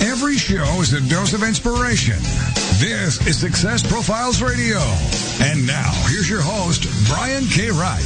[0.00, 2.16] Every show is a dose of inspiration.
[2.78, 4.78] This is Success Profiles Radio.
[5.42, 7.68] And now, here's your host, Brian K.
[7.70, 8.00] Wright.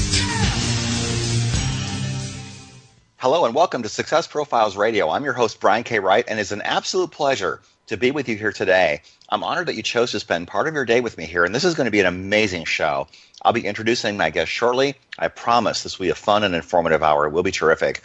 [3.17, 5.09] Hello and welcome to Success Profiles Radio.
[5.09, 6.01] I'm your host, Brian K.
[6.01, 9.01] Wright, and it's an absolute pleasure to be with you here today.
[9.29, 11.55] I'm honored that you chose to spend part of your day with me here, and
[11.55, 13.07] this is going to be an amazing show.
[13.43, 14.97] I'll be introducing my guest shortly.
[15.17, 17.27] I promise this will be a fun and informative hour.
[17.27, 18.05] It will be terrific.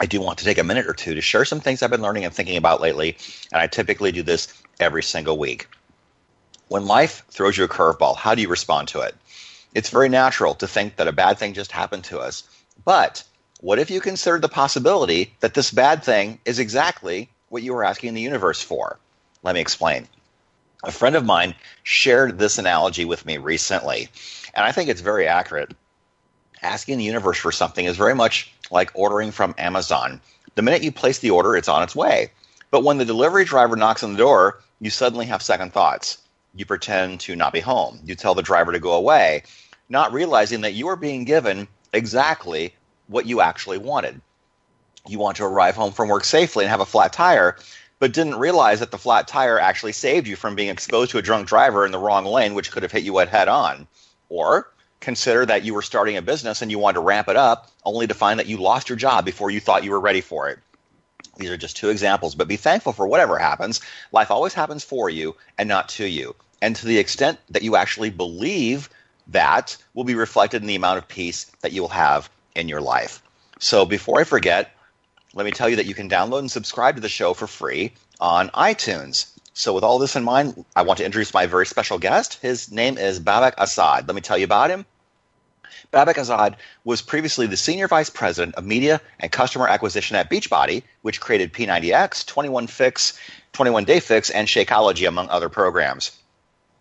[0.00, 2.00] I do want to take a minute or two to share some things I've been
[2.00, 3.18] learning and thinking about lately,
[3.52, 4.48] and I typically do this
[4.80, 5.68] every single week.
[6.68, 9.14] When life throws you a curveball, how do you respond to it?
[9.74, 12.44] It's very natural to think that a bad thing just happened to us.
[12.82, 13.22] But
[13.60, 17.84] what if you considered the possibility that this bad thing is exactly what you were
[17.84, 18.98] asking the universe for?
[19.42, 20.08] Let me explain.
[20.82, 24.08] A friend of mine shared this analogy with me recently,
[24.54, 25.74] and I think it's very accurate.
[26.62, 30.20] Asking the universe for something is very much like ordering from Amazon.
[30.56, 32.32] The minute you place the order, it's on its way.
[32.70, 36.18] But when the delivery driver knocks on the door, you suddenly have second thoughts.
[36.54, 38.00] You pretend to not be home.
[38.04, 39.44] You tell the driver to go away,
[39.88, 42.74] not realizing that you are being given exactly
[43.06, 44.20] what you actually wanted.
[45.08, 47.56] You want to arrive home from work safely and have a flat tire,
[47.98, 51.22] but didn't realize that the flat tire actually saved you from being exposed to a
[51.22, 53.86] drunk driver in the wrong lane, which could have hit you head on.
[54.28, 54.68] Or
[55.00, 58.06] consider that you were starting a business and you wanted to ramp it up, only
[58.06, 60.58] to find that you lost your job before you thought you were ready for it.
[61.36, 63.80] These are just two examples, but be thankful for whatever happens.
[64.12, 66.34] Life always happens for you and not to you.
[66.60, 68.90] And to the extent that you actually believe
[69.28, 72.80] that will be reflected in the amount of peace that you will have in your
[72.80, 73.22] life.
[73.58, 74.72] So before I forget,
[75.34, 77.92] let me tell you that you can download and subscribe to the show for free
[78.20, 79.30] on iTunes.
[79.52, 82.34] So, with all this in mind, I want to introduce my very special guest.
[82.40, 84.06] His name is Babak Azad.
[84.06, 84.86] Let me tell you about him.
[85.92, 90.84] Babak Azad was previously the Senior Vice President of Media and Customer Acquisition at Beachbody,
[91.02, 93.18] which created P90X, 21 Fix,
[93.52, 96.12] 21 Day Fix, and Shakeology, among other programs.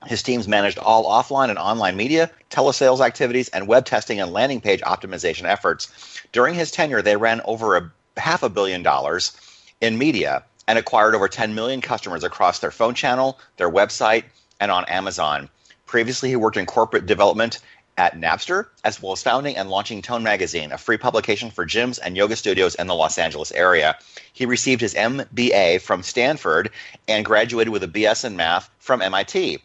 [0.06, 4.62] His teams managed all offline and online media, telesales activities, and web testing and landing
[4.62, 6.22] page optimization efforts.
[6.32, 9.36] During his tenure, they ran over a half a billion dollars
[9.82, 14.24] in media and acquired over 10 million customers across their phone channel, their website,
[14.60, 15.50] and on Amazon.
[15.88, 17.58] Previously, he worked in corporate development
[17.98, 21.98] at Napster, as well as founding and launching Tone Magazine, a free publication for gyms
[22.02, 23.98] and yoga studios in the Los Angeles area.
[24.32, 26.70] He received his MBA from Stanford
[27.08, 29.58] and graduated with a BS in math from MIT.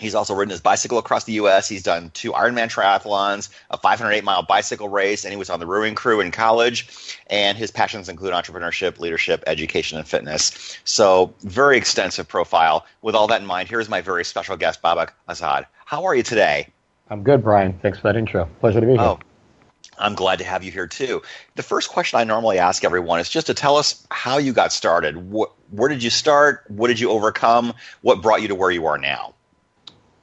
[0.00, 1.68] He's also ridden his bicycle across the U.S.
[1.68, 5.66] He's done two Ironman triathlons, a 508 mile bicycle race, and he was on the
[5.66, 6.88] rowing crew in college.
[7.28, 10.78] And his passions include entrepreneurship, leadership, education, and fitness.
[10.84, 12.86] So, very extensive profile.
[13.02, 15.66] With all that in mind, here's my very special guest, Babak Azad.
[15.84, 16.68] How are you today?
[17.08, 17.78] I'm good, Brian.
[17.82, 18.48] Thanks for that intro.
[18.60, 19.00] Pleasure to be here.
[19.00, 19.18] Oh,
[19.98, 21.22] I'm glad to have you here too.
[21.56, 24.72] The first question I normally ask everyone is just to tell us how you got
[24.72, 25.16] started.
[25.16, 26.64] What, where did you start?
[26.68, 27.74] What did you overcome?
[28.00, 29.34] What brought you to where you are now?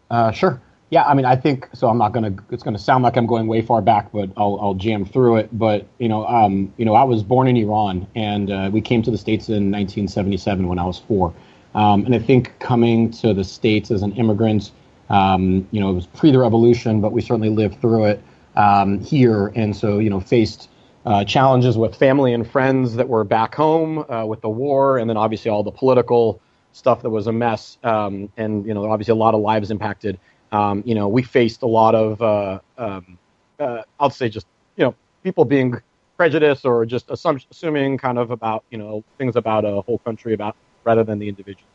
[0.09, 0.61] Uh, sure.
[0.89, 1.89] Yeah, I mean, I think so.
[1.89, 2.33] I'm not gonna.
[2.49, 5.49] It's gonna sound like I'm going way far back, but I'll, I'll jam through it.
[5.57, 9.01] But you know, um, you know, I was born in Iran, and uh, we came
[9.03, 11.33] to the states in 1977 when I was four.
[11.75, 14.71] Um, and I think coming to the states as an immigrant,
[15.09, 18.23] um, you know, it was pre the revolution, but we certainly lived through it
[18.55, 20.69] um, here, and so you know, faced
[21.05, 25.09] uh, challenges with family and friends that were back home uh, with the war, and
[25.09, 26.39] then obviously all the political
[26.77, 30.19] stuff that was a mess, um, and you know, obviously a lot of lives impacted.
[30.51, 33.17] Um, you know, we faced a lot of, uh, um,
[33.59, 35.81] uh, I'll say, just you know, people being
[36.15, 40.33] prejudiced or just assum- assuming kind of about you know things about a whole country
[40.33, 41.67] about rather than the individual.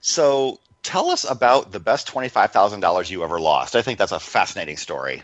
[0.00, 3.76] So, tell us about the best twenty-five thousand dollars you ever lost.
[3.76, 5.22] I think that's a fascinating story.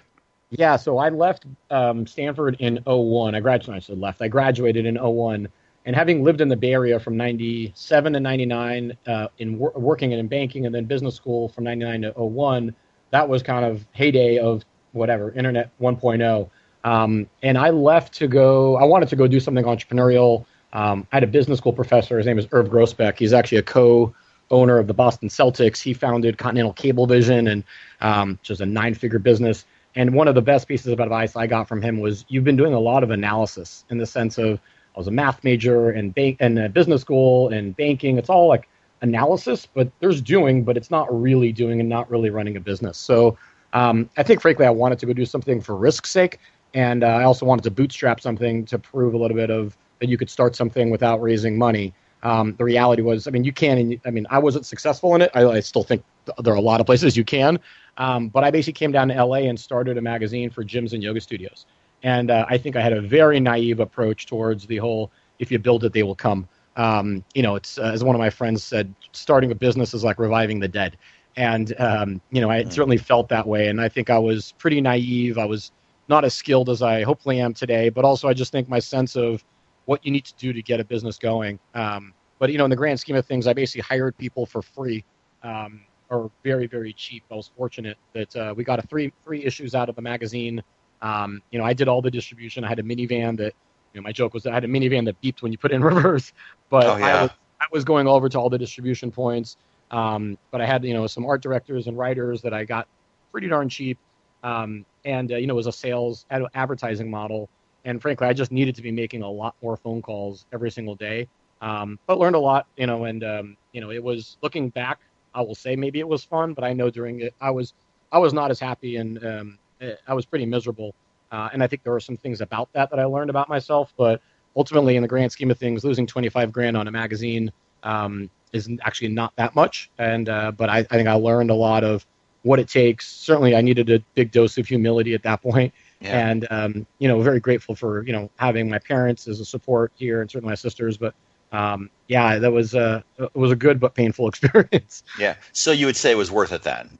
[0.50, 3.36] Yeah, so I left um, Stanford in 01.
[3.36, 3.84] I graduated.
[3.84, 4.20] I said left.
[4.20, 5.46] I graduated in 01
[5.86, 10.12] and having lived in the Bay Area from 97 to 99 uh, in wor- working
[10.12, 12.74] in banking and then business school from 99 to 01,
[13.10, 16.50] that was kind of heyday of whatever, internet 1.0.
[16.84, 20.44] Um, and I left to go, I wanted to go do something entrepreneurial.
[20.72, 22.16] Um, I had a business school professor.
[22.16, 23.18] His name is Irv Grousbeck.
[23.18, 24.14] He's actually a co
[24.50, 25.80] owner of the Boston Celtics.
[25.80, 27.64] He founded Continental Cablevision, and
[28.00, 29.64] um, which is a nine figure business.
[29.94, 32.56] And one of the best pieces of advice I got from him was you've been
[32.56, 34.60] doing a lot of analysis in the sense of
[34.94, 38.18] I was a math major and bank and business school and banking.
[38.18, 38.68] It's all like
[39.02, 42.98] analysis, but there's doing, but it's not really doing and not really running a business.
[42.98, 43.38] So
[43.72, 46.38] um, I think, frankly, I wanted to go do something for risk's sake,
[46.74, 50.08] and uh, I also wanted to bootstrap something to prove a little bit of that
[50.08, 51.92] you could start something without raising money.
[52.22, 53.98] Um, the reality was, I mean, you can.
[54.04, 55.30] I mean, I wasn't successful in it.
[55.34, 56.04] I, I still think
[56.38, 57.58] there are a lot of places you can,
[57.96, 61.02] um, but I basically came down to LA and started a magazine for gyms and
[61.02, 61.66] yoga studios.
[62.02, 65.58] And uh, I think I had a very naive approach towards the whole "if you
[65.58, 68.62] build it, they will come." Um, you know, it's uh, as one of my friends
[68.62, 70.96] said, starting a business is like reviving the dead.
[71.36, 73.68] And um, you know, I certainly felt that way.
[73.68, 75.38] And I think I was pretty naive.
[75.38, 75.72] I was
[76.08, 79.14] not as skilled as I hopefully am today, but also I just think my sense
[79.16, 79.44] of
[79.84, 81.58] what you need to do to get a business going.
[81.74, 84.62] Um, but you know, in the grand scheme of things, I basically hired people for
[84.62, 85.04] free
[85.42, 87.22] um, or very very cheap.
[87.30, 90.62] I was fortunate that uh, we got a three three issues out of the magazine.
[91.02, 92.64] Um, you know, I did all the distribution.
[92.64, 93.54] I had a minivan that
[93.92, 95.72] you know, my joke was that I had a minivan that beeped when you put
[95.72, 96.32] it in reverse,
[96.68, 97.06] but oh, yeah.
[97.06, 97.30] I, was,
[97.60, 99.56] I, was, going over to all the distribution points.
[99.90, 102.86] Um, but I had you know some art directors and writers that I got
[103.32, 103.98] pretty darn cheap,
[104.44, 107.48] um, and uh, you know it was a sales ad- advertising model.
[107.84, 110.94] And frankly, I just needed to be making a lot more phone calls every single
[110.94, 111.28] day.
[111.62, 115.00] Um, but learned a lot, you know, and um, you know it was looking back,
[115.34, 117.74] I will say maybe it was fun, but I know during it I was
[118.12, 119.58] I was not as happy and um,
[120.06, 120.94] I was pretty miserable.
[121.32, 123.92] Uh, and I think there were some things about that that I learned about myself.
[123.96, 124.20] But
[124.56, 128.68] ultimately, in the grand scheme of things, losing 25 grand on a magazine um, is
[128.82, 129.90] actually not that much.
[129.98, 132.04] And uh, but I, I, think I learned a lot of
[132.42, 133.08] what it takes.
[133.08, 135.72] Certainly, I needed a big dose of humility at that point.
[136.00, 136.28] Yeah.
[136.28, 139.92] And um, you know, very grateful for you know having my parents as a support
[139.94, 140.96] here, and certainly my sisters.
[140.96, 141.14] But
[141.52, 145.04] um, yeah, that was a it was a good but painful experience.
[145.18, 145.36] Yeah.
[145.52, 146.98] So you would say it was worth it then?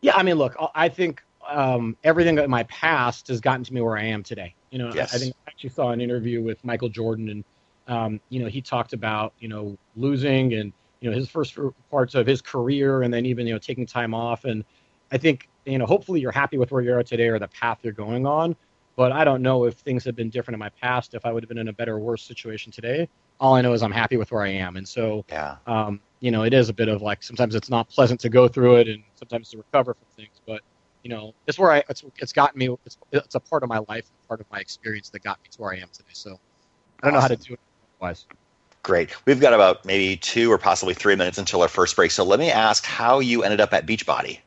[0.00, 3.80] Yeah, I mean, look, I think um, everything in my past has gotten to me
[3.80, 4.54] where I am today.
[4.70, 5.12] You know, yes.
[5.12, 7.44] I, I, think I actually saw an interview with Michael Jordan, and
[7.88, 11.58] um, you know, he talked about you know losing and you know his first
[11.90, 14.44] parts of his career, and then even you know taking time off.
[14.44, 14.64] And
[15.10, 17.78] I think you know, hopefully, you're happy with where you are today or the path
[17.82, 18.56] you're going on.
[18.94, 21.42] But I don't know if things had been different in my past, if I would
[21.42, 23.08] have been in a better or worse situation today.
[23.40, 25.56] All I know is I'm happy with where I am, and so yeah.
[25.66, 28.48] um, you know, it is a bit of like sometimes it's not pleasant to go
[28.48, 30.60] through it, and sometimes to recover from things, but
[31.02, 32.74] you know, it's where I it's, it's gotten me.
[32.84, 35.60] It's, it's a part of my life, part of my experience that got me to
[35.60, 36.10] where I am today.
[36.12, 36.36] So
[37.02, 37.14] I don't awesome.
[37.14, 37.60] know how to do it
[38.00, 38.26] otherwise.
[38.82, 39.14] Great.
[39.26, 42.10] We've got about maybe two or possibly three minutes until our first break.
[42.10, 44.40] So let me ask how you ended up at Beachbody.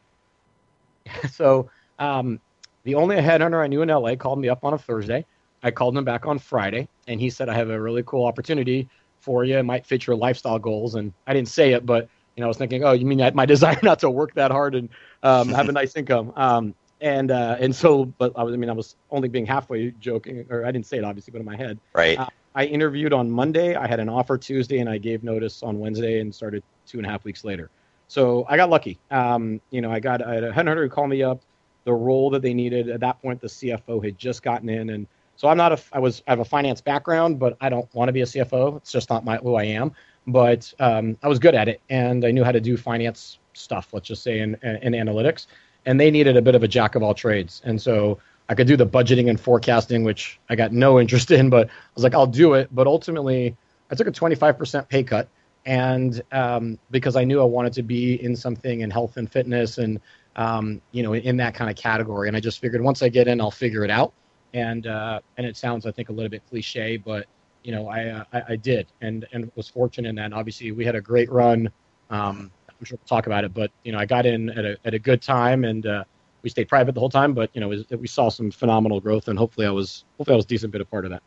[1.32, 1.70] so
[2.00, 2.40] um,
[2.84, 5.26] the only headhunter I knew in LA called me up on a Thursday.
[5.64, 8.88] I called him back on Friday, and he said, "I have a really cool opportunity
[9.20, 9.58] for you.
[9.58, 12.50] It might fit your lifestyle goals." And I didn't say it, but you know, I
[12.50, 14.90] was thinking, "Oh, you mean my desire not to work that hard and
[15.24, 16.34] um, have a nice income.
[16.36, 19.92] Um, and uh, and so, but I was, I mean, I was only being halfway
[19.92, 21.80] joking, or I didn't say it obviously, but in my head.
[21.94, 22.18] Right.
[22.18, 23.76] Uh, I interviewed on Monday.
[23.76, 27.06] I had an offer Tuesday, and I gave notice on Wednesday, and started two and
[27.06, 27.70] a half weeks later.
[28.08, 28.98] So I got lucky.
[29.12, 31.42] Um, you know, I got I had a hunter who called me up.
[31.84, 35.08] The role that they needed at that point, the CFO had just gotten in, and
[35.36, 38.08] so I'm not a I was I have a finance background, but I don't want
[38.10, 38.78] to be a CFO.
[38.78, 39.92] It's just not my who I am.
[40.28, 43.94] But um, I was good at it, and I knew how to do finance stuff,
[43.94, 45.48] let's just say in, in analytics,
[45.86, 47.62] and they needed a bit of a jack of all trades.
[47.64, 48.20] And so
[48.50, 51.72] I could do the budgeting and forecasting, which I got no interest in, but I
[51.94, 52.74] was like, I'll do it.
[52.74, 53.56] But ultimately,
[53.92, 55.28] I took a 25% pay cut,
[55.66, 59.78] and um, because I knew I wanted to be in something in health and fitness,
[59.78, 60.00] and
[60.36, 62.28] um, you know, in that kind of category.
[62.28, 64.14] And I just figured once I get in, I'll figure it out.
[64.54, 67.26] And uh, and it sounds, I think, a little bit cliche, but
[67.66, 70.26] you know, I, uh, I, I did, and and was fortunate in that.
[70.26, 71.72] And obviously, we had a great run.
[72.12, 73.54] Um, I'm sure we'll talk about it.
[73.54, 76.04] But you know, I got in at a at a good time, and uh,
[76.44, 77.34] we stayed private the whole time.
[77.34, 80.38] But you know, was, we saw some phenomenal growth, and hopefully, I was hopefully I
[80.38, 81.24] was a decent bit of part of that.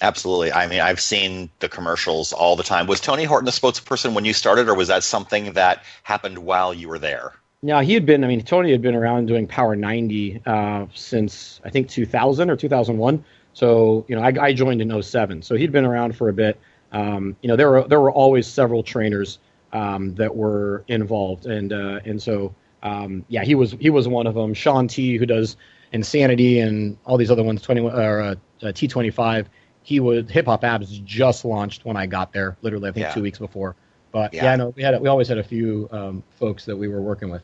[0.00, 0.52] Absolutely.
[0.52, 2.86] I mean, I've seen the commercials all the time.
[2.86, 6.72] Was Tony Horton the spokesperson when you started, or was that something that happened while
[6.74, 7.32] you were there?
[7.62, 8.22] Yeah, he had been.
[8.22, 12.56] I mean, Tony had been around doing Power 90 uh, since I think 2000 or
[12.56, 13.24] 2001.
[13.58, 15.42] So you know, I, I joined in 07.
[15.42, 16.60] So he'd been around for a bit.
[16.92, 19.40] Um, you know, there were there were always several trainers
[19.72, 24.28] um, that were involved, and uh, and so um, yeah, he was he was one
[24.28, 24.54] of them.
[24.54, 25.56] Shaun T, who does
[25.90, 29.48] Insanity and all these other ones, twenty or uh, uh T twenty five.
[29.82, 33.12] He was Hip Hop Abs just launched when I got there, literally I think yeah.
[33.12, 33.74] two weeks before.
[34.12, 36.86] But yeah, yeah no, we had we always had a few um, folks that we
[36.86, 37.42] were working with.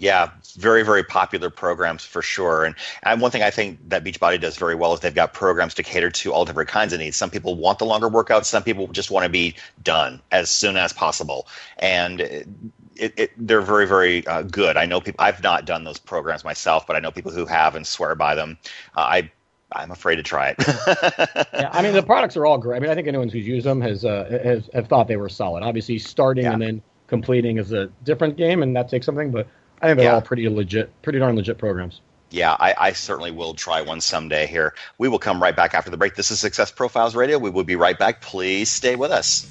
[0.00, 2.64] Yeah, very, very popular programs for sure.
[2.64, 5.74] And, and one thing I think that Beachbody does very well is they've got programs
[5.74, 7.18] to cater to all different kinds of needs.
[7.18, 10.78] Some people want the longer workouts, some people just want to be done as soon
[10.78, 11.46] as possible.
[11.78, 12.48] And it,
[12.96, 14.78] it, they're very, very uh, good.
[14.78, 17.74] I know people, I've not done those programs myself, but I know people who have
[17.74, 18.56] and swear by them.
[18.96, 19.30] Uh, I
[19.72, 20.56] I'm afraid to try it.
[21.52, 22.78] yeah, I mean the products are all great.
[22.78, 25.28] I mean I think anyone who's used them has uh, has have thought they were
[25.28, 25.62] solid.
[25.62, 26.54] Obviously, starting yeah.
[26.54, 29.30] and then completing is a different game, and that takes something.
[29.30, 29.46] But
[29.80, 30.14] I think they're yeah.
[30.14, 32.00] all pretty legit, pretty darn legit programs.
[32.30, 34.74] Yeah, I, I, certainly will try one someday here.
[34.98, 36.14] We will come right back after the break.
[36.14, 37.38] This is Success Profiles Radio.
[37.38, 38.20] We will be right back.
[38.20, 39.50] Please stay with us.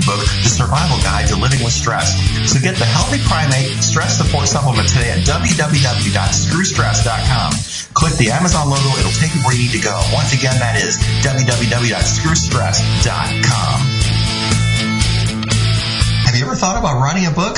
[0.01, 2.17] ebook, The Survival Guide to Living with Stress.
[2.49, 7.51] So get the Healthy Primate Stress Support Supplement today at www.screwstress.com.
[7.93, 10.01] Click the Amazon logo, it'll take you where you need to go.
[10.13, 13.81] Once again, that is www.screwstress.com.
[16.25, 17.57] Have you ever thought about writing a book?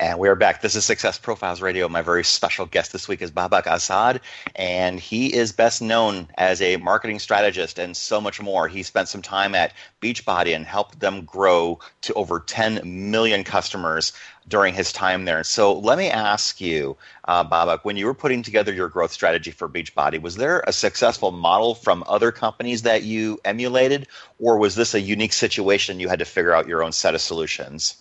[0.00, 0.62] And we are back.
[0.62, 1.86] This is Success Profiles Radio.
[1.86, 4.20] My very special guest this week is Babak Azad,
[4.56, 8.66] and he is best known as a marketing strategist and so much more.
[8.66, 14.14] He spent some time at Beachbody and helped them grow to over 10 million customers
[14.48, 15.44] during his time there.
[15.44, 16.96] So let me ask you,
[17.28, 20.72] uh, Babak, when you were putting together your growth strategy for Beachbody, was there a
[20.72, 26.08] successful model from other companies that you emulated, or was this a unique situation you
[26.08, 27.99] had to figure out your own set of solutions?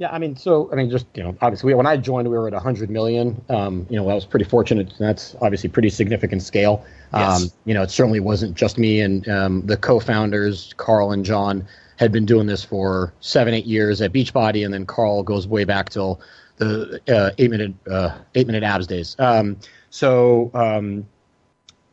[0.00, 2.46] Yeah, I mean, so I mean, just you know, obviously, when I joined, we were
[2.46, 3.38] at 100 million.
[3.50, 4.94] Um, you know, I was pretty fortunate.
[4.98, 6.86] That's obviously pretty significant scale.
[7.12, 7.42] Yes.
[7.42, 11.68] Um, you know, it certainly wasn't just me and um, the co-founders, Carl and John,
[11.96, 15.64] had been doing this for seven, eight years at Beachbody, and then Carl goes way
[15.64, 16.18] back till
[16.56, 19.16] the uh, eight minute uh, eight minute abs days.
[19.18, 19.58] Um,
[19.90, 21.06] so, um,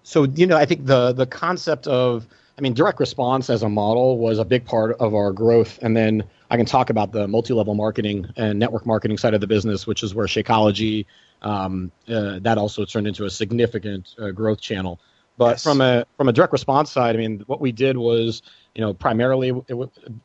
[0.03, 2.25] so you know, I think the the concept of
[2.57, 5.95] I mean, direct response as a model was a big part of our growth, and
[5.95, 9.85] then I can talk about the multi-level marketing and network marketing side of the business,
[9.85, 11.05] which is where Shakeology
[11.43, 14.99] um, uh, that also turned into a significant uh, growth channel.
[15.37, 15.63] But yes.
[15.63, 18.41] from a from a direct response side, I mean, what we did was,
[18.73, 19.75] you know, primarily it,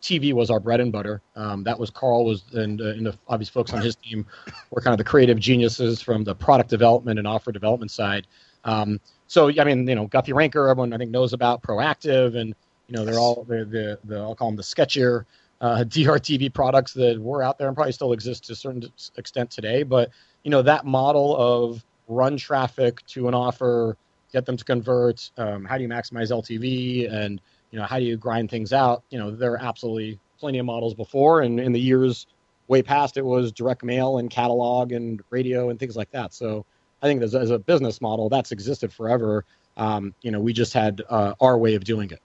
[0.01, 1.21] TV was our bread and butter.
[1.37, 4.25] Um, that was Carl was and, uh, and the obvious folks on his team
[4.71, 8.27] were kind of the creative geniuses from the product development and offer development side.
[8.65, 12.55] Um, so I mean, you know, Guthy Renker, everyone I think knows about Proactiv, and
[12.89, 15.25] you know, they're all the the, the I'll call them the sketchier
[15.61, 18.85] uh, DRTV products that were out there and probably still exist to a certain
[19.17, 19.83] extent today.
[19.83, 20.11] But
[20.43, 23.97] you know that model of run traffic to an offer,
[24.33, 25.31] get them to convert.
[25.39, 27.41] Um, how do you maximize LTV, and
[27.71, 29.03] you know how do you grind things out?
[29.11, 32.27] You know there are absolutely plenty of models before, and in the years
[32.69, 36.33] way past, it was direct mail and catalog and radio and things like that.
[36.35, 36.65] So
[37.03, 39.45] I think as, as a business model, that's existed forever.
[39.77, 42.21] Um, you know, we just had uh, our way of doing it.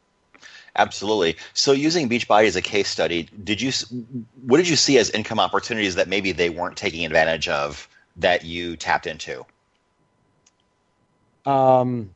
[0.75, 1.37] Absolutely.
[1.53, 3.71] So, using Beachbody as a case study, did you
[4.45, 8.45] what did you see as income opportunities that maybe they weren't taking advantage of that
[8.45, 9.43] you tapped into?
[11.47, 12.13] Um,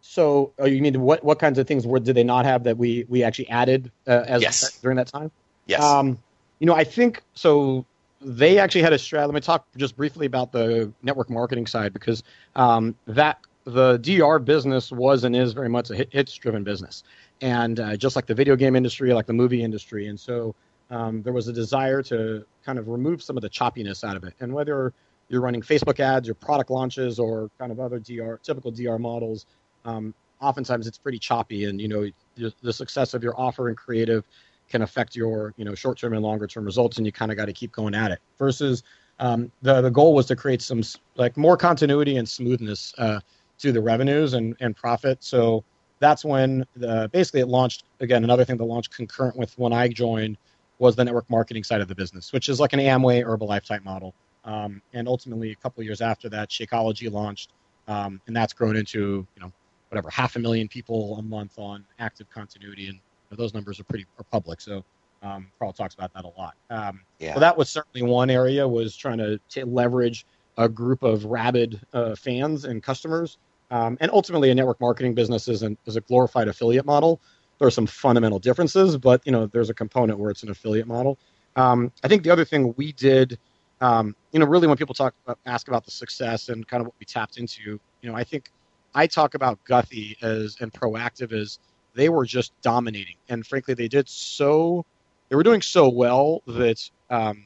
[0.00, 2.78] so oh, you mean what what kinds of things were did they not have that
[2.78, 4.78] we we actually added uh, as yes.
[4.80, 5.30] during that time?
[5.66, 5.82] Yes.
[5.82, 6.18] Um,
[6.58, 7.84] you know, I think so.
[8.20, 9.26] They actually had a strategy.
[9.26, 12.22] Let me talk just briefly about the network marketing side because
[12.56, 17.04] um, that the DR business was and is very much a hits driven business,
[17.40, 20.54] and uh, just like the video game industry, like the movie industry, and so
[20.90, 24.24] um, there was a desire to kind of remove some of the choppiness out of
[24.24, 24.34] it.
[24.40, 24.92] And whether
[25.28, 29.46] you're running Facebook ads or product launches or kind of other DR typical DR models,
[29.84, 32.08] um, oftentimes it's pretty choppy, and you know
[32.62, 34.24] the success of your offer and creative
[34.68, 37.36] can affect your you know short term and longer term results, and you kind of
[37.36, 38.20] got to keep going at it.
[38.38, 38.82] Versus
[39.18, 40.82] um, the the goal was to create some
[41.16, 43.20] like more continuity and smoothness uh,
[43.58, 45.22] to the revenues and and profit.
[45.22, 45.64] So
[46.00, 48.24] that's when the, basically it launched again.
[48.24, 50.38] Another thing that launched concurrent with when I joined
[50.78, 53.84] was the network marketing side of the business, which is like an Amway Herbalife type
[53.84, 54.14] model.
[54.44, 57.52] Um, and ultimately, a couple years after that, Shakeology launched,
[57.88, 59.52] um, and that's grown into you know
[59.90, 63.00] whatever half a million people a month on active continuity, and
[63.36, 64.60] those numbers are pretty are public.
[64.60, 64.84] So
[65.22, 66.54] um, Carl talks about that a lot.
[66.70, 67.34] Um, yeah.
[67.34, 70.24] So that was certainly one area was trying to leverage
[70.56, 73.38] a group of rabid uh, fans and customers,
[73.70, 77.20] um, and ultimately a network marketing business is, an, is a glorified affiliate model.
[77.58, 80.86] There are some fundamental differences, but you know there's a component where it's an affiliate
[80.86, 81.18] model.
[81.56, 83.38] Um, I think the other thing we did,
[83.80, 86.86] um, you know, really when people talk about, ask about the success and kind of
[86.86, 88.52] what we tapped into, you know, I think
[88.94, 91.58] I talk about Guthy as and Proactiv as
[91.98, 94.86] they were just dominating, and frankly, they did so.
[95.28, 97.44] They were doing so well that, um,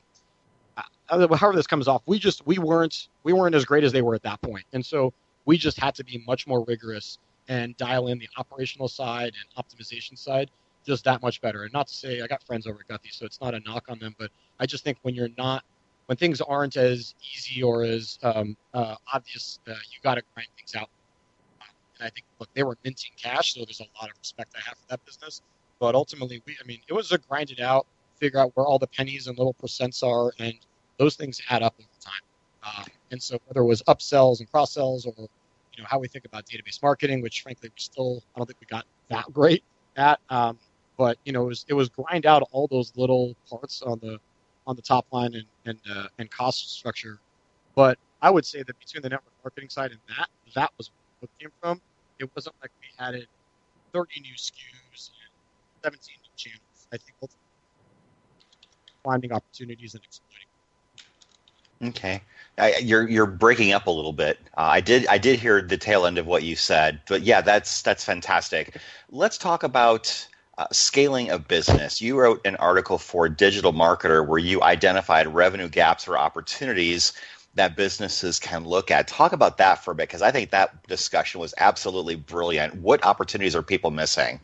[1.06, 4.14] however this comes off, we just we weren't we weren't as great as they were
[4.14, 5.14] at that point, and so
[5.46, 7.18] we just had to be much more rigorous
[7.48, 10.50] and dial in the operational side and optimization side
[10.86, 11.62] just that much better.
[11.62, 13.86] And not to say I got friends over at Guthy, so it's not a knock
[13.88, 14.30] on them, but
[14.60, 15.64] I just think when you're not
[16.06, 20.48] when things aren't as easy or as um, uh, obvious, uh, you got to grind
[20.58, 20.90] things out
[22.02, 24.78] I think, look, they were minting cash, so there's a lot of respect I have
[24.78, 25.42] for that business.
[25.78, 27.86] But ultimately, we, I mean, it was a grind it out,
[28.20, 30.54] figure out where all the pennies and little percents are, and
[30.98, 32.22] those things add up over time.
[32.64, 36.06] Uh, and so whether it was upsells and cross sells or you know how we
[36.06, 39.64] think about database marketing, which frankly we still I don't think we got that great
[39.96, 40.20] at.
[40.30, 40.58] Um,
[40.96, 44.18] but you know it was it was grind out all those little parts on the
[44.66, 47.18] on the top line and and uh, and cost structure.
[47.74, 51.30] But I would say that between the network marketing side and that, that was what
[51.40, 51.80] came from.
[52.22, 53.26] It wasn't like we added
[53.92, 56.86] 30 new SKUs and 17 new channels.
[56.92, 57.16] I think
[59.04, 60.46] finding opportunities and exploiting.
[61.84, 62.22] Okay,
[62.58, 64.38] I, you're you're breaking up a little bit.
[64.56, 67.40] Uh, I did I did hear the tail end of what you said, but yeah,
[67.40, 68.76] that's that's fantastic.
[69.10, 72.00] Let's talk about uh, scaling a business.
[72.00, 77.12] You wrote an article for Digital Marketer where you identified revenue gaps or opportunities
[77.54, 79.08] that businesses can look at.
[79.08, 82.76] Talk about that for a bit because I think that discussion was absolutely brilliant.
[82.76, 84.40] What opportunities are people missing?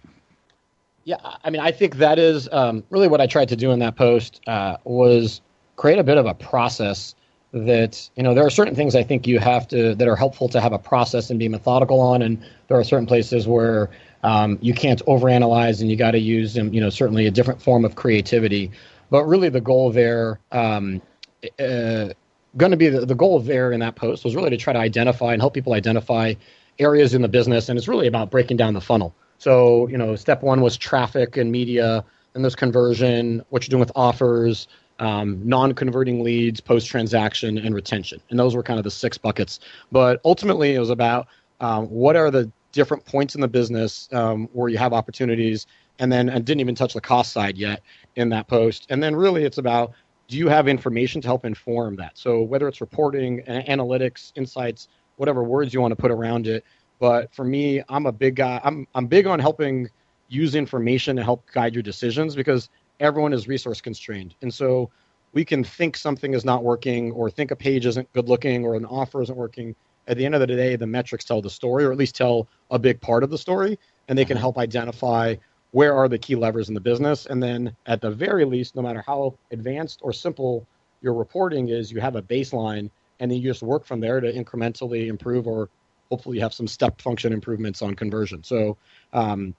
[1.05, 3.79] Yeah, I mean, I think that is um, really what I tried to do in
[3.79, 5.41] that post uh, was
[5.77, 7.15] create a bit of a process
[7.53, 10.51] that you know there are certain things I think you have to that are helpful
[10.51, 13.89] to have a process and be methodical on, and there are certain places where
[14.23, 17.63] um, you can't overanalyze and you got to use um, you know certainly a different
[17.63, 18.71] form of creativity.
[19.09, 21.01] But really, the goal there um,
[21.59, 22.09] uh,
[22.57, 24.79] going to be the, the goal there in that post was really to try to
[24.79, 26.35] identify and help people identify
[26.79, 29.15] areas in the business, and it's really about breaking down the funnel.
[29.39, 33.81] So, you know, step one was traffic and media, and there's conversion, what you're doing
[33.81, 39.19] with offers, um, non-converting leads, post-transaction, and retention, and those were kind of the six
[39.19, 39.61] buckets.
[39.93, 41.29] But ultimately, it was about
[41.61, 45.67] um, what are the different points in the business um, where you have opportunities,
[45.99, 47.83] and then I didn't even touch the cost side yet
[48.17, 48.87] in that post.
[48.91, 49.93] And then really, it's about
[50.29, 52.17] do you have information to help inform that?
[52.17, 56.65] So whether it's reporting, analytics, insights, whatever words you want to put around it.
[57.01, 58.61] But for me, I'm a big guy.
[58.63, 59.89] I'm I'm big on helping
[60.29, 62.69] use information to help guide your decisions because
[63.01, 64.91] everyone is resource constrained, and so
[65.33, 68.75] we can think something is not working or think a page isn't good looking or
[68.75, 69.75] an offer isn't working.
[70.09, 72.49] At the end of the day, the metrics tell the story, or at least tell
[72.71, 74.41] a big part of the story, and they can mm-hmm.
[74.41, 75.37] help identify
[75.73, 77.27] where are the key levers in the business?
[77.27, 80.67] And then at the very least no matter how advanced or simple
[81.01, 84.33] your reporting is you have a baseline and then you just work from there to
[84.33, 85.69] incrementally improve or
[86.11, 88.43] hopefully have some step function improvements on conversion.
[88.43, 88.77] So
[89.13, 89.55] um,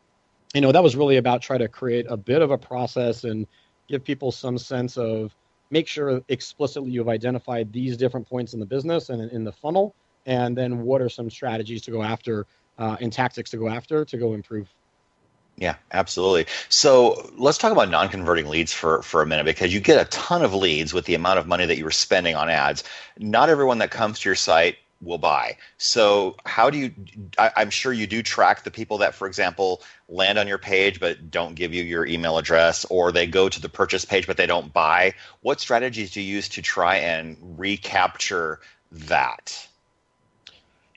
[0.54, 3.46] you know that was really about trying to create a bit of a process and
[3.88, 5.36] give people some sense of
[5.72, 9.94] make sure explicitly you've identified these different points in the business and in the funnel
[10.26, 12.48] and then what are some strategies to go after
[12.80, 14.74] uh, and tactics to go after to go improve
[15.60, 16.46] yeah, absolutely.
[16.70, 20.42] So let's talk about non-converting leads for, for a minute because you get a ton
[20.42, 22.86] of leads with the amount of money that you were spending on ads.
[23.18, 25.58] Not everyone that comes to your site will buy.
[25.78, 26.94] So how do you?
[27.38, 31.02] I, am sure you do track the people that, for example, land on your page
[31.02, 34.38] but don't give you your email address, or they go to the purchase page but
[34.38, 35.14] they don't buy.
[35.42, 38.62] What strategies do you use to try and recapture
[38.94, 39.68] that?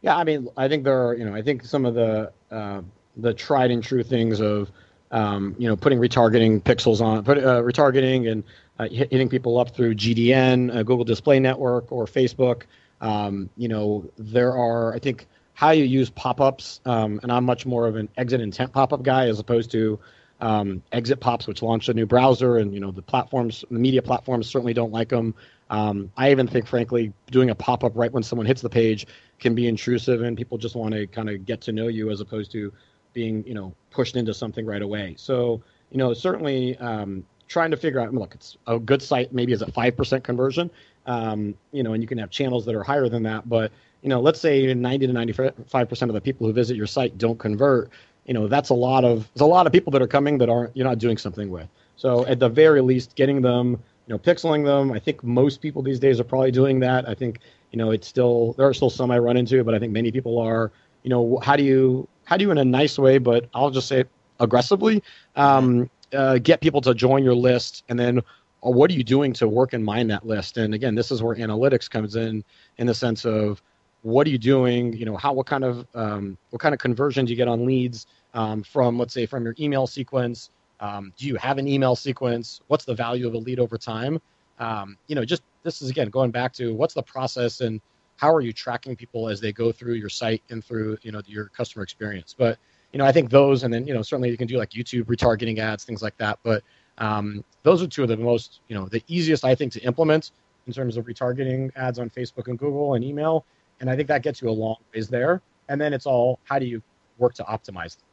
[0.03, 1.15] Yeah, I mean, I think there are.
[1.15, 2.83] You know, I think some of the uh,
[3.17, 4.71] the tried and true things of
[5.11, 8.45] um, you know putting retargeting pixels on, put uh, retargeting and
[8.79, 12.63] uh, hitting people up through GDN, uh, Google Display Network, or Facebook.
[13.01, 17.67] Um, you know, there are, I think, how you use pop-ups, um, and I'm much
[17.67, 19.99] more of an exit intent pop-up guy as opposed to
[20.41, 24.03] um, exit pops, which launch a new browser, and you know the platforms, the media
[24.03, 25.35] platforms certainly don't like them.
[25.71, 29.07] Um, I even think, frankly, doing a pop-up right when someone hits the page
[29.39, 32.21] can be intrusive, and people just want to kind of get to know you as
[32.21, 32.73] opposed to
[33.13, 35.15] being, you know, pushed into something right away.
[35.19, 38.13] So, you know, certainly um, trying to figure out.
[38.15, 39.33] Look, it's a good site.
[39.33, 40.71] Maybe is a five percent conversion
[41.07, 43.49] um, you know, and you can have channels that are higher than that.
[43.49, 43.73] But
[44.03, 47.19] you know, let's say 90 to 95 percent of the people who visit your site
[47.19, 47.91] don't convert.
[48.27, 50.49] You know, that's a lot of there's a lot of people that are coming that
[50.49, 51.69] aren't you're not doing something with.
[51.97, 54.93] So at the very least, getting them, you know, pixeling them.
[54.93, 57.09] I think most people these days are probably doing that.
[57.09, 57.41] I think
[57.73, 60.13] you know it's still there are still some I run into, but I think many
[60.13, 60.73] people are.
[61.03, 63.89] You know, how do you how do you in a nice way, but I'll just
[63.89, 64.05] say
[64.41, 65.03] aggressively,
[65.37, 68.23] um, uh, get people to join your list, and then
[68.61, 70.57] or what are you doing to work and mine that list?
[70.57, 72.45] And again, this is where analytics comes in,
[72.79, 73.61] in the sense of
[74.03, 74.93] what are you doing?
[74.93, 78.07] You know, how what kind of um, what kind of conversions you get on leads
[78.35, 80.51] um, from, let's say, from your email sequence.
[80.81, 82.61] Um, do you have an email sequence?
[82.69, 84.21] What's the value of a lead over time?
[84.59, 87.81] Um, you know, just this is again going back to what's the process and
[88.17, 91.23] how are you tracking people as they go through your site and through you know
[91.27, 92.35] your customer experience.
[92.37, 92.59] But
[92.93, 95.05] you know, I think those, and then you know, certainly you can do like YouTube
[95.05, 96.39] retargeting ads, things like that.
[96.43, 96.63] But
[96.99, 100.31] um, those are two of the most, you know, the easiest I think to implement
[100.67, 103.45] in terms of retargeting ads on Facebook and Google and email.
[103.81, 105.41] And I think that gets you a long ways there.
[105.69, 106.83] And then it's all how do you
[107.19, 108.07] work to optimize them?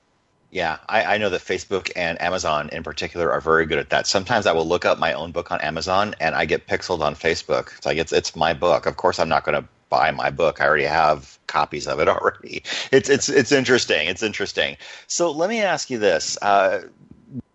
[0.52, 4.08] Yeah, I, I, know that Facebook and Amazon in particular are very good at that.
[4.08, 7.14] Sometimes I will look up my own book on Amazon and I get pixeled on
[7.14, 7.78] Facebook.
[7.78, 8.88] It's like it's it's my book.
[8.88, 10.62] Of course, I'm not going to buy my book.
[10.62, 12.64] I already have copies of it already.
[12.92, 14.08] It's it's it's interesting.
[14.08, 14.78] It's interesting.
[15.08, 16.82] So let me ask you this: uh,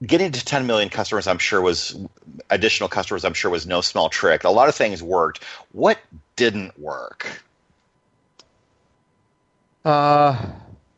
[0.04, 1.96] getting to 10 million customers, I'm sure was
[2.50, 3.24] additional customers.
[3.24, 4.44] I'm sure was no small trick.
[4.44, 5.42] A lot of things worked.
[5.72, 5.98] What
[6.36, 7.42] didn't work?
[9.84, 10.46] Uh,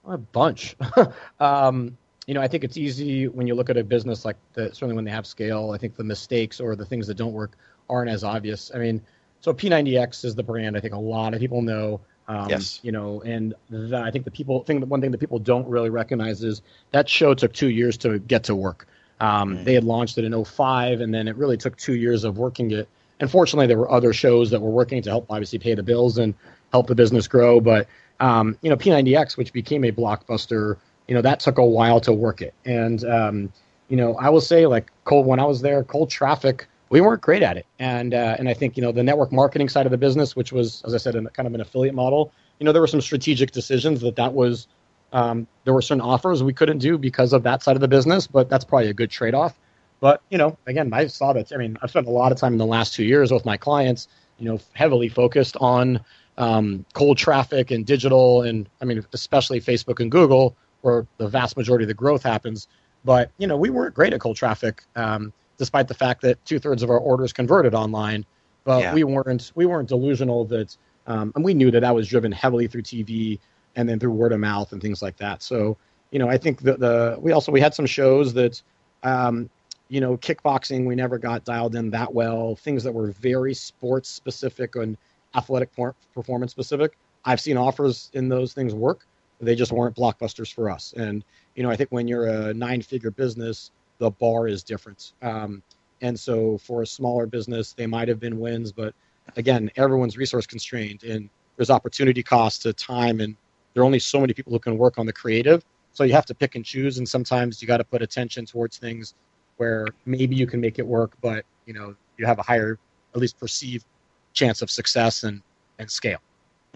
[0.07, 0.77] a bunch.
[1.41, 1.97] um,
[2.27, 4.75] you know, I think it's easy when you look at a business like that.
[4.75, 7.53] Certainly, when they have scale, I think the mistakes or the things that don't work
[7.89, 8.71] aren't as obvious.
[8.75, 9.01] I mean,
[9.47, 10.77] so P90X is the brand.
[10.77, 12.01] I think a lot of people know.
[12.27, 12.81] Um, yes.
[12.83, 15.89] You know, and the, I think the people thing, one thing that people don't really
[15.89, 18.89] recognize is that show took two years to get to work.
[19.21, 19.63] Um, mm-hmm.
[19.63, 22.73] They had launched it in 05, and then it really took two years of working
[22.73, 22.89] it.
[23.21, 26.19] And fortunately, there were other shows that were working to help obviously pay the bills
[26.19, 26.35] and
[26.73, 27.61] help the business grow.
[27.61, 27.87] But
[28.19, 32.13] um, you know, P90X, which became a blockbuster, you know, that took a while to
[32.13, 32.53] work it.
[32.65, 33.53] And um,
[33.87, 37.23] you know, I will say, like cold when I was there, cold traffic we weren't
[37.23, 37.67] great at it.
[37.79, 40.53] And uh, and I think you know the network marketing side of the business, which
[40.53, 42.33] was as I said, in kind of an affiliate model.
[42.59, 44.67] You know, there were some strategic decisions that that was
[45.13, 48.27] um, there were certain offers we couldn't do because of that side of the business,
[48.27, 49.59] but that's probably a good trade off.
[50.01, 51.53] But you know, again, I saw that.
[51.53, 53.57] I mean, I've spent a lot of time in the last two years with my
[53.57, 54.09] clients.
[54.39, 56.01] You know, heavily focused on
[56.37, 61.57] um, cold traffic and digital, and I mean, especially Facebook and Google, where the vast
[61.57, 62.69] majority of the growth happens.
[63.05, 64.83] But you know, we weren't great at cold traffic.
[64.95, 68.25] Um, despite the fact that two thirds of our orders converted online.
[68.65, 68.95] But yeah.
[68.95, 72.67] we weren't we weren't delusional that, um, and we knew that that was driven heavily
[72.67, 73.39] through TV
[73.77, 75.43] and then through word of mouth and things like that.
[75.43, 75.77] So
[76.11, 78.63] you know, I think the, the we also we had some shows that,
[79.03, 79.51] um,
[79.89, 82.57] you know, kickboxing we never got dialed in that well.
[82.57, 84.97] Things that were very sports specific and
[85.35, 85.71] athletic
[86.15, 86.97] performance specific.
[87.25, 89.07] I've seen offers in those things work.
[89.41, 90.95] They just weren't blockbusters for us.
[90.97, 95.13] And you know, I think when you're a nine figure business, the bar is different.
[95.23, 95.63] Um,
[96.03, 98.95] and so for a smaller business, they might have been wins, but
[99.37, 103.37] again, everyone's resource constrained and there's opportunity cost to time and
[103.75, 105.65] there are only so many people who can work on the creative.
[105.93, 106.99] So you have to pick and choose.
[106.99, 109.15] And sometimes you got to put attention towards things
[109.57, 112.79] where maybe you can make it work, but you know, you have a higher,
[113.15, 113.85] at least perceived
[114.33, 115.43] chance of success and,
[115.79, 116.19] and scale.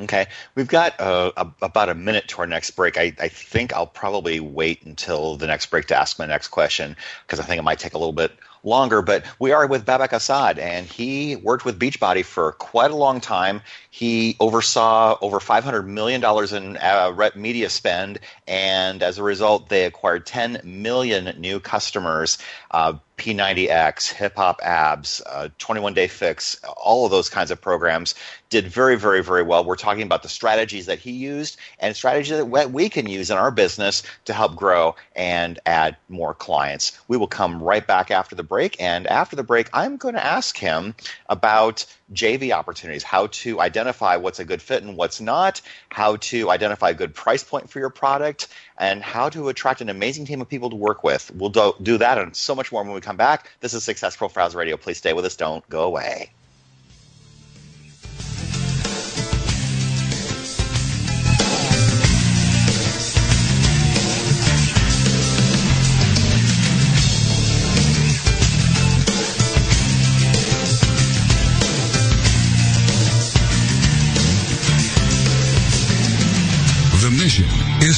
[0.00, 2.96] Okay, we've got uh, a, about a minute to our next break.
[2.96, 6.96] I, I, think I'll probably wait until the next break to ask my next question
[7.26, 8.32] because I think it might take a little bit
[8.62, 12.96] longer, but we are with Babak Azad, and he worked with Beachbody for quite a
[12.96, 13.60] long time.
[13.90, 16.22] He oversaw over $500 million
[16.54, 22.38] in uh, media spend, and as a result, they acquired 10 million new customers.
[22.70, 28.14] Uh, P90X, Hip Hop Abs, uh, 21 Day Fix, all of those kinds of programs
[28.48, 29.62] did very, very, very well.
[29.62, 33.36] We're talking about the strategies that he used and strategies that we can use in
[33.36, 36.98] our business to help grow and add more clients.
[37.08, 38.80] We will come right back after the break.
[38.80, 40.94] And after the break, I'm going to ask him
[41.28, 46.50] about JV opportunities, how to identify what's a good fit and what's not, how to
[46.50, 50.40] identify a good price point for your product, and how to attract an amazing team
[50.40, 51.30] of people to work with.
[51.34, 53.50] We'll do, do that and so much more when we come back.
[53.60, 54.76] This is Success Profiles Radio.
[54.76, 55.36] Please stay with us.
[55.36, 56.30] Don't go away.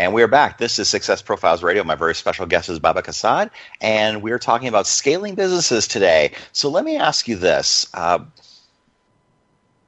[0.00, 0.56] And we are back.
[0.56, 1.84] This is Success Profiles Radio.
[1.84, 3.50] My very special guest is Babak Azad,
[3.82, 6.32] and we are talking about scaling businesses today.
[6.52, 7.86] So let me ask you this.
[7.92, 8.20] Uh,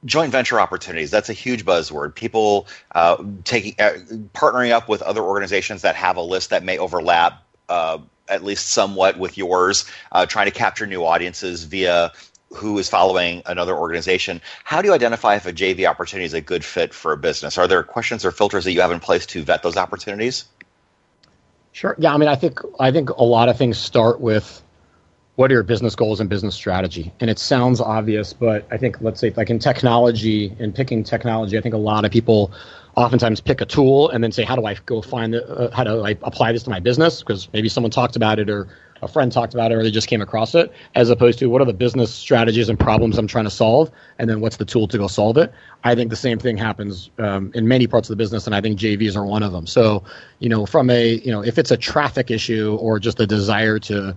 [0.05, 3.93] joint venture opportunities that's a huge buzzword people uh, taking uh,
[4.35, 7.97] partnering up with other organizations that have a list that may overlap uh,
[8.27, 12.11] at least somewhat with yours uh, trying to capture new audiences via
[12.55, 14.41] who is following another organization.
[14.63, 17.57] How do you identify if a JV opportunity is a good fit for a business?
[17.57, 20.45] Are there questions or filters that you have in place to vet those opportunities?
[21.73, 21.95] Sure.
[21.97, 24.62] Yeah, I mean, I think I think a lot of things start with
[25.35, 27.11] what are your business goals and business strategy.
[27.19, 31.57] And it sounds obvious, but I think let's say like in technology and picking technology,
[31.57, 32.51] I think a lot of people
[32.95, 35.83] oftentimes pick a tool and then say, how do I go find the, uh, how
[35.83, 37.21] do I apply this to my business?
[37.21, 38.67] Because maybe someone talked about it or
[39.01, 41.61] a friend talked about it or they just came across it, as opposed to what
[41.61, 44.87] are the business strategies and problems I'm trying to solve, and then what's the tool
[44.87, 45.51] to go solve it.
[45.83, 48.61] I think the same thing happens um, in many parts of the business, and I
[48.61, 49.67] think JVs are one of them.
[49.67, 50.03] So,
[50.39, 53.77] you know, from a you know, if it's a traffic issue or just a desire
[53.79, 54.15] to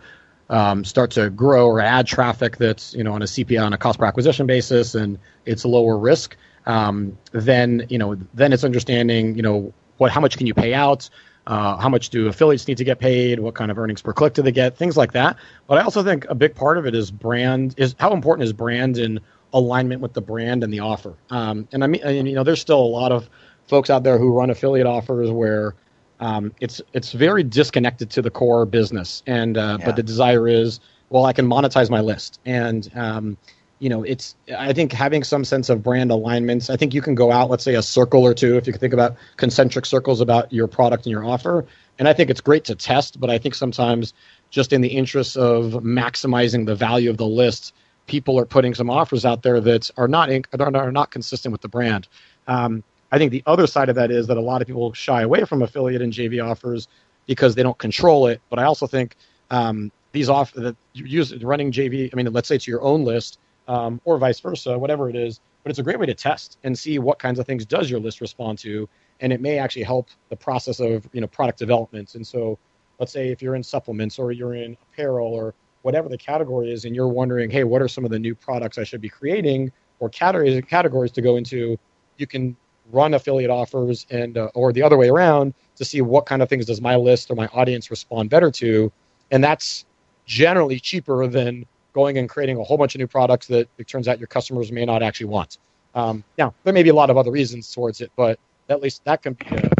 [0.48, 3.78] um, start to grow or add traffic that's you know on a CPA on a
[3.78, 9.36] cost per acquisition basis and it's lower risk, um, then you know then it's understanding
[9.36, 11.08] you know what how much can you pay out
[11.46, 13.38] uh, how much do affiliates need to get paid?
[13.38, 14.76] What kind of earnings per click do they get?
[14.76, 15.36] Things like that.
[15.66, 17.74] But I also think a big part of it is brand.
[17.76, 19.20] Is how important is brand in
[19.52, 21.14] alignment with the brand and the offer?
[21.30, 23.30] Um, and I mean, and, you know, there's still a lot of
[23.68, 25.74] folks out there who run affiliate offers where
[26.20, 29.22] um, it's it's very disconnected to the core business.
[29.26, 29.86] And uh, yeah.
[29.86, 33.36] but the desire is, well, I can monetize my list and um,
[33.78, 36.70] you know, it's I think having some sense of brand alignments.
[36.70, 38.80] I think you can go out, let's say, a circle or two, if you can
[38.80, 41.66] think about concentric circles about your product and your offer.
[41.98, 44.14] And I think it's great to test, but I think sometimes
[44.50, 47.74] just in the interest of maximizing the value of the list,
[48.06, 51.68] people are putting some offers out there that are not are not consistent with the
[51.68, 52.08] brand.
[52.46, 55.22] Um, I think the other side of that is that a lot of people shy
[55.22, 56.88] away from affiliate and JV offers
[57.26, 58.40] because they don't control it.
[58.50, 59.16] But I also think
[59.50, 62.10] um, these off that use running JV.
[62.12, 63.38] I mean, let's say it's your own list
[63.68, 65.40] um, or vice versa, whatever it is.
[65.62, 67.98] But it's a great way to test and see what kinds of things does your
[67.98, 68.88] list respond to,
[69.20, 72.14] and it may actually help the process of you know product development.
[72.14, 72.58] And so,
[73.00, 76.84] let's say if you're in supplements or you're in apparel or whatever the category is,
[76.84, 79.72] and you're wondering, hey, what are some of the new products I should be creating
[79.98, 81.76] or categories categories to go into,
[82.16, 82.56] you can
[82.92, 86.48] run affiliate offers and uh, or the other way around to see what kind of
[86.48, 88.90] things does my list or my audience respond better to,
[89.30, 89.84] and that's
[90.24, 94.08] generally cheaper than going and creating a whole bunch of new products that it turns
[94.08, 95.58] out your customers may not actually want.
[95.94, 99.02] Um, now, there may be a lot of other reasons towards it, but at least
[99.04, 99.70] that can be a,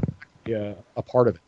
[0.45, 1.41] be a, a part of it.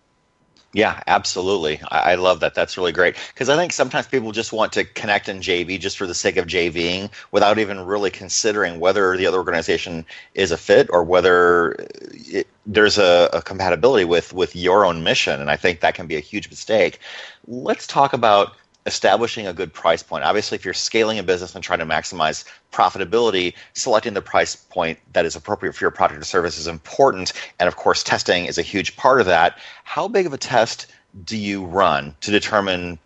[0.74, 1.81] Yeah, absolutely.
[1.90, 2.54] I, I love that.
[2.54, 5.96] That's really great because I think sometimes people just want to connect in JV just
[5.96, 10.04] for the sake of JVing without even really considering whether the other organization
[10.35, 15.02] is a fit or whether uh, it, there's a, a compatibility with with your own
[15.02, 15.40] mission.
[15.40, 17.00] And I think that can be a huge mistake.
[17.46, 18.52] Let's talk about
[18.88, 20.24] establishing a good price point.
[20.24, 24.98] Obviously, if you're scaling a business and trying to maximize profitability, selecting the price point
[25.12, 27.33] that is appropriate for your product or service is important.
[27.61, 29.59] And of course, testing is a huge part of that.
[29.85, 30.87] How big of a test
[31.24, 32.98] do you run to determine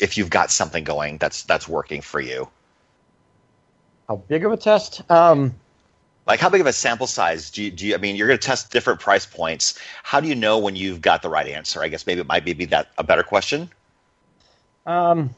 [0.00, 2.48] if you've got something going that's that's working for you?
[4.08, 5.08] How big of a test?
[5.10, 5.54] Um,
[6.26, 8.38] like how big of a sample size do you, do you I mean you're going
[8.38, 9.78] to test different price points.
[10.02, 11.82] How do you know when you've got the right answer?
[11.82, 13.70] I guess maybe it might be, be that a better question.
[14.86, 15.34] Um,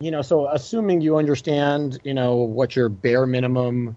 [0.00, 3.96] you know, so assuming you understand, you know, what your bare minimum,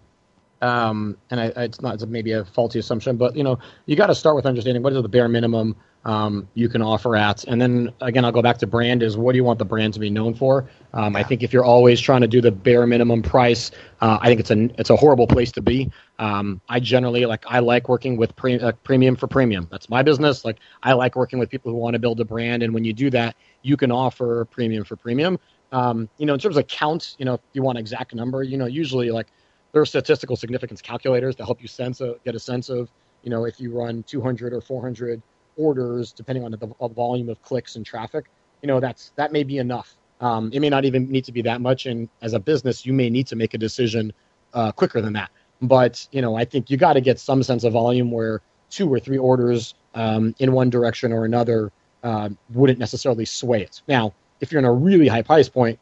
[0.61, 4.07] um, and I, it's not it's maybe a faulty assumption, but you know, you got
[4.07, 7.59] to start with understanding what is the bare minimum um, you can offer at, and
[7.59, 9.01] then again, I'll go back to brand.
[9.01, 10.69] Is what do you want the brand to be known for?
[10.93, 11.19] Um, yeah.
[11.19, 14.39] I think if you're always trying to do the bare minimum price, uh, I think
[14.39, 15.91] it's a it's a horrible place to be.
[16.19, 19.67] Um, I generally like I like working with pre- uh, premium for premium.
[19.71, 20.45] That's my business.
[20.45, 22.93] Like I like working with people who want to build a brand, and when you
[22.93, 25.39] do that, you can offer premium for premium.
[25.71, 28.57] Um, you know, in terms of count, you know, if you want exact number, you
[28.57, 29.27] know, usually like
[29.71, 32.89] there are statistical significance calculators to help you sense a, get a sense of,
[33.23, 35.21] you know, if you run 200 or 400
[35.57, 38.25] orders, depending on the, volume of clicks and traffic,
[38.61, 39.95] you know, that's that may be enough.
[40.21, 42.93] Um, it may not even need to be that much, and as a business, you
[42.93, 44.13] may need to make a decision
[44.53, 45.29] uh, quicker than that.
[45.61, 48.91] But you know, I think you got to get some sense of volume where two
[48.91, 51.71] or three orders um, in one direction or another
[52.03, 53.81] uh, wouldn't necessarily sway it.
[53.87, 55.79] Now, if you're in a really high price point,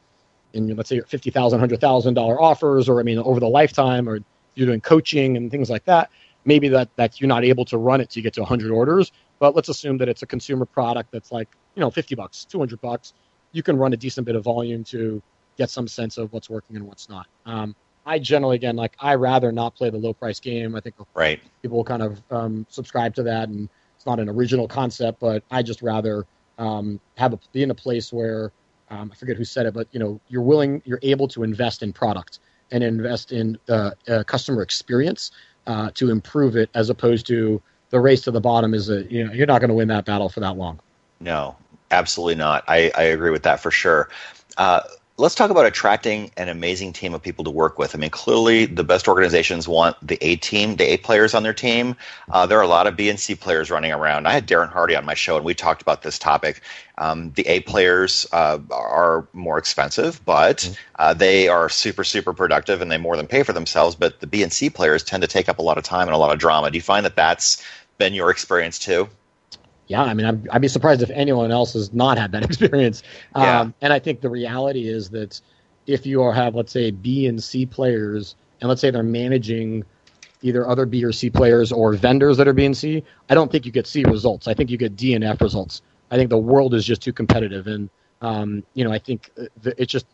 [0.54, 3.48] and let's say you're fifty thousand, hundred thousand dollar offers, or I mean over the
[3.48, 4.20] lifetime, or
[4.56, 6.10] you're doing coaching and things like that,
[6.46, 9.12] maybe that that you're not able to run it to get to hundred orders.
[9.40, 12.60] But let's assume that it's a consumer product that's like you know fifty bucks, two
[12.60, 13.14] hundred bucks.
[13.52, 15.22] You can run a decent bit of volume to
[15.58, 17.28] get some sense of what's working and what's not.
[17.46, 20.76] Um, I generally, again, like I rather not play the low price game.
[20.76, 21.40] I think right.
[21.62, 25.64] people kind of um, subscribe to that and it's not an original concept, but I
[25.64, 26.26] just rather
[26.58, 28.52] um, have a, be in a place where
[28.90, 31.82] um, I forget who said it, but you know you're willing, you're able to invest
[31.84, 32.40] in product
[32.72, 35.32] and invest in uh, uh, customer experience
[35.68, 37.62] uh, to improve it, as opposed to
[37.94, 38.74] the race to the bottom.
[38.74, 40.80] Is a you know you're not going to win that battle for that long.
[41.22, 41.56] No,
[41.92, 42.66] absolutely not.
[42.68, 44.10] I, I agree with that for sure.
[44.58, 44.82] Uh,
[45.18, 47.96] let's talk about attracting an amazing team of people to work with.
[47.96, 51.54] I mean, clearly the best organizations want the A team, the A players on their
[51.54, 51.96] team.
[52.32, 54.28] Uh, there are a lot of B and C players running around.
[54.28, 56.62] I had Darren Hardy on my show, and we talked about this topic.
[56.98, 60.74] Um, the A players uh, are more expensive, but mm-hmm.
[60.96, 63.96] uh, they are super, super productive, and they more than pay for themselves.
[63.96, 66.16] But the B and C players tend to take up a lot of time and
[66.16, 66.72] a lot of drama.
[66.72, 67.64] Do you find that that's
[67.98, 69.10] been your experience too?
[69.88, 73.04] yeah, I mean, I'd, I'd, be surprised if anyone else has not had that experience.
[73.36, 73.62] Yeah.
[73.62, 75.40] Um, and I think the reality is that
[75.88, 79.84] if you have, let's say, B and C players, and let's say they're managing
[80.42, 83.52] either other B or C players or vendors that are B and C, I don't
[83.52, 84.48] think you get C results.
[84.48, 85.82] I think you get D and F results.
[86.12, 87.90] I think the world is just too competitive, and
[88.22, 89.32] um, you know, I think
[89.64, 90.06] it's just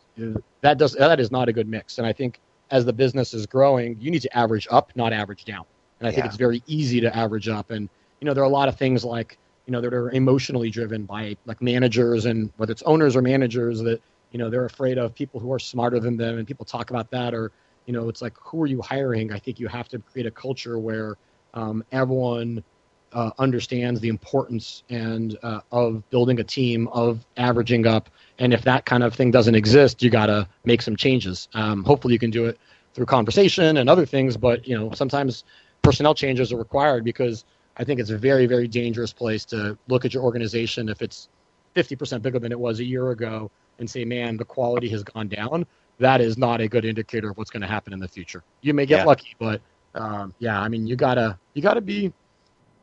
[0.62, 1.98] that does that is not a good mix.
[1.98, 2.40] And I think
[2.70, 5.64] as the business is growing, you need to average up, not average down.
[6.00, 7.70] And I think it's very easy to average up.
[7.70, 7.88] And
[8.20, 11.04] you know, there are a lot of things like you know that are emotionally driven
[11.04, 14.00] by like managers and whether it's owners or managers that
[14.32, 17.10] you know they're afraid of people who are smarter than them and people talk about
[17.10, 17.52] that or
[17.86, 19.32] you know it's like who are you hiring?
[19.32, 21.16] I think you have to create a culture where
[21.54, 22.64] um, everyone
[23.12, 28.08] uh, understands the importance and uh, of building a team of averaging up.
[28.38, 31.48] And if that kind of thing doesn't exist you got to make some changes.
[31.54, 32.58] Um, hopefully you can do it
[32.94, 35.44] through conversation and other things but you know sometimes
[35.82, 37.44] personnel changes are required because
[37.76, 41.28] I think it's a very, very dangerous place to look at your organization if it's
[41.76, 45.28] 50% bigger than it was a year ago and say, man, the quality has gone
[45.28, 45.66] down.
[45.98, 48.42] That is not a good indicator of what's going to happen in the future.
[48.60, 49.04] You may get yeah.
[49.04, 49.60] lucky, but
[49.94, 52.12] um, yeah, I mean, you gotta, you gotta be.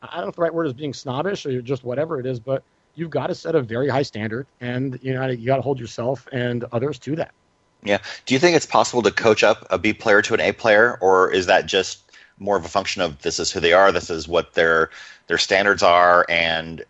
[0.02, 2.40] I don't know if the right word is being snobbish or just whatever it is,
[2.40, 2.63] but
[2.94, 5.80] you've got to set a very high standard, and you know, you got to hold
[5.80, 7.32] yourself and others to that.
[7.84, 8.00] Yeah.
[8.26, 10.98] Do you think it's possible to coach up a B player to an A player,
[11.02, 12.07] or is that just
[12.40, 14.90] more of a function of this is who they are, this is what their
[15.27, 16.83] their standards are, and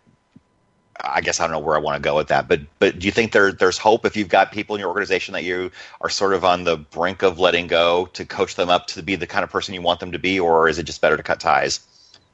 [1.00, 3.06] I guess I don't know where I want to go with that, but but do
[3.06, 5.70] you think there there's hope if you've got people in your organization that you
[6.00, 9.16] are sort of on the brink of letting go to coach them up to be
[9.16, 11.22] the kind of person you want them to be, or is it just better to
[11.22, 11.80] cut ties?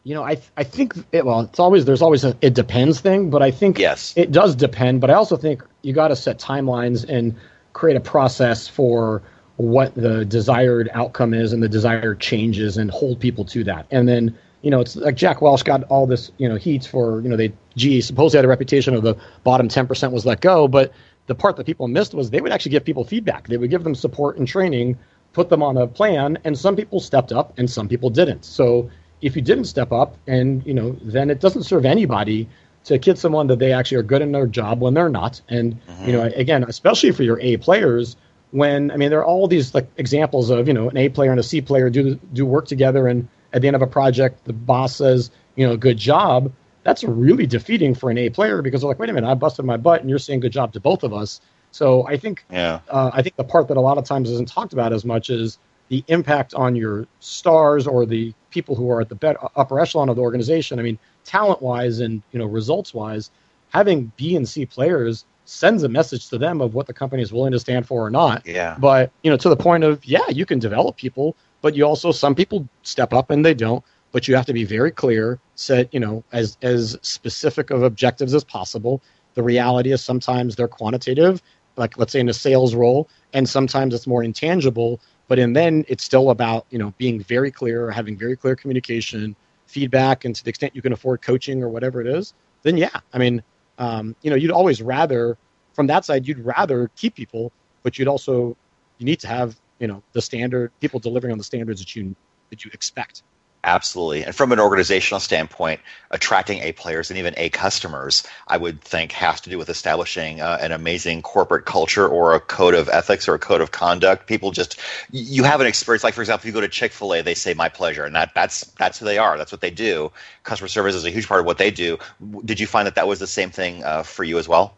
[0.05, 3.31] You know, I I think it, well, it's always there's always a it depends thing,
[3.31, 5.01] but I think yes, it does depend.
[5.01, 7.35] But I also think you got to set timelines and
[7.73, 9.23] create a process for
[9.57, 13.87] what the desired outcome is and the desired changes and hold people to that.
[13.91, 17.21] And then, you know, it's like Jack Welch got all this, you know, heat for,
[17.21, 20.67] you know, they, GE, supposedly had a reputation of the bottom 10% was let go.
[20.67, 20.93] But
[21.27, 23.47] the part that people missed was they would actually give people feedback.
[23.47, 24.99] They would give them support and training,
[25.33, 26.39] put them on a plan.
[26.45, 28.45] And some people stepped up and some people didn't.
[28.45, 28.91] So
[29.23, 32.49] if you didn't step up and, you know, then it doesn't serve anybody
[32.85, 35.41] to kid someone that they actually are good in their job when they're not.
[35.49, 36.07] And mm-hmm.
[36.07, 38.17] you know, again, especially for your A players,
[38.55, 41.33] when I mean there are all these like examples of you know an A player
[41.33, 44.45] and a C player do do work together, and at the end of a project,
[44.45, 46.53] the boss says you know good job.
[46.85, 49.65] That's really defeating for an A player because they're like, wait a minute, I busted
[49.65, 51.41] my butt, and you're saying good job to both of us.
[51.73, 52.79] So I think yeah.
[52.89, 55.31] uh, I think the part that a lot of times isn't talked about as much
[55.31, 59.81] is the impact on your stars or the people who are at the better, upper
[59.81, 60.79] echelon of the organization.
[60.79, 63.33] I mean, talent wise and you know results wise,
[63.71, 67.33] having B and C players sends a message to them of what the company is
[67.33, 68.47] willing to stand for or not.
[68.47, 68.77] Yeah.
[68.79, 72.13] But you know, to the point of yeah, you can develop people, but you also
[72.13, 73.85] some people step up and they don't.
[74.13, 78.35] But you have to be very clear, set you know as as specific of objectives
[78.35, 79.03] as possible.
[79.35, 81.43] The reality is sometimes they're quantitative,
[81.77, 85.01] like let's say in a sales role, and sometimes it's more intangible.
[85.27, 89.35] But in then it's still about you know being very clear, having very clear communication,
[89.67, 93.01] feedback and to the extent you can afford coaching or whatever it is, then yeah,
[93.13, 93.43] I mean,
[93.79, 95.37] um, you know, you'd always rather
[95.73, 97.53] from that side, you'd rather keep people,
[97.83, 98.57] but you'd also
[98.99, 102.15] you need to have you know the standard people delivering on the standards that you
[102.51, 103.23] that you expect.
[103.67, 104.25] Absolutely.
[104.25, 109.13] And from an organizational standpoint, attracting A players and even A customers, I would think,
[109.13, 113.27] has to do with establishing uh, an amazing corporate culture or a code of ethics
[113.27, 114.27] or a code of conduct.
[114.27, 114.79] People just,
[115.11, 116.05] you have an experience.
[116.05, 118.05] Like, for example, if you go to Chick fil A, they say my pleasure.
[118.05, 119.39] And that, that's, that's who they are.
[119.39, 120.13] That's what they do.
[120.43, 121.99] Customer service is a huge part of what they do.
[122.45, 124.77] Did you find that that was the same thing uh, for you as well?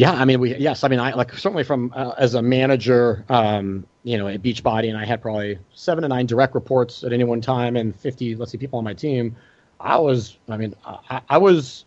[0.00, 3.22] Yeah, I mean, we yes, I mean, I like certainly from uh, as a manager,
[3.28, 7.12] um, you know, at Beachbody, and I had probably seven to nine direct reports at
[7.12, 9.36] any one time, and fifty, let's see, people on my team.
[9.78, 11.84] I was, I mean, I, I was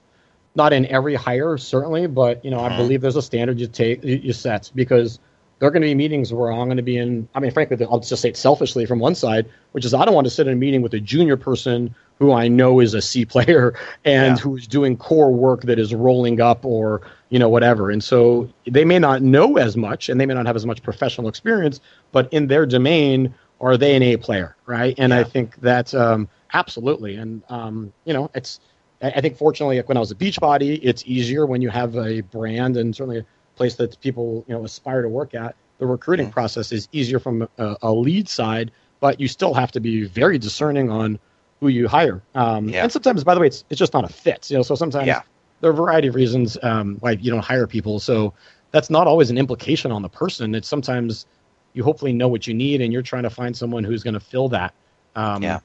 [0.54, 2.78] not in every hire certainly, but you know, I mm-hmm.
[2.78, 5.18] believe there's a standard you take you set because
[5.64, 7.26] there are going to be meetings where I'm going to be in.
[7.36, 10.14] I mean, frankly, I'll just say it selfishly from one side, which is I don't
[10.14, 13.02] want to sit in a meeting with a junior person who I know is a
[13.02, 14.44] C player and yeah.
[14.44, 17.90] who is doing core work that is rolling up or you know whatever.
[17.90, 20.84] And so they may not know as much and they may not have as much
[20.84, 21.80] professional experience,
[22.12, 24.94] but in their domain, are they an A player, right?
[24.98, 25.20] And yeah.
[25.20, 27.16] I think that um, absolutely.
[27.16, 28.60] And um, you know, it's
[29.02, 32.20] I think fortunately, like when I was a Beachbody, it's easier when you have a
[32.20, 33.24] brand and certainly
[33.56, 35.56] place that people you know aspire to work at.
[35.80, 36.34] The recruiting mm-hmm.
[36.34, 40.38] process is easier from a, a lead side, but you still have to be very
[40.38, 41.20] discerning on
[41.60, 42.22] who you hire.
[42.36, 42.84] Um, yeah.
[42.84, 44.50] And sometimes, by the way, it's it's just not a fit.
[44.50, 45.22] You know, so sometimes yeah.
[45.62, 48.00] there are a variety of reasons um, why you don't hire people.
[48.00, 48.34] So
[48.72, 50.56] that's not always an implication on the person.
[50.56, 51.26] It's sometimes
[51.74, 54.20] you hopefully know what you need, and you're trying to find someone who's going to
[54.20, 54.74] fill that.
[55.16, 55.60] Um, yeah.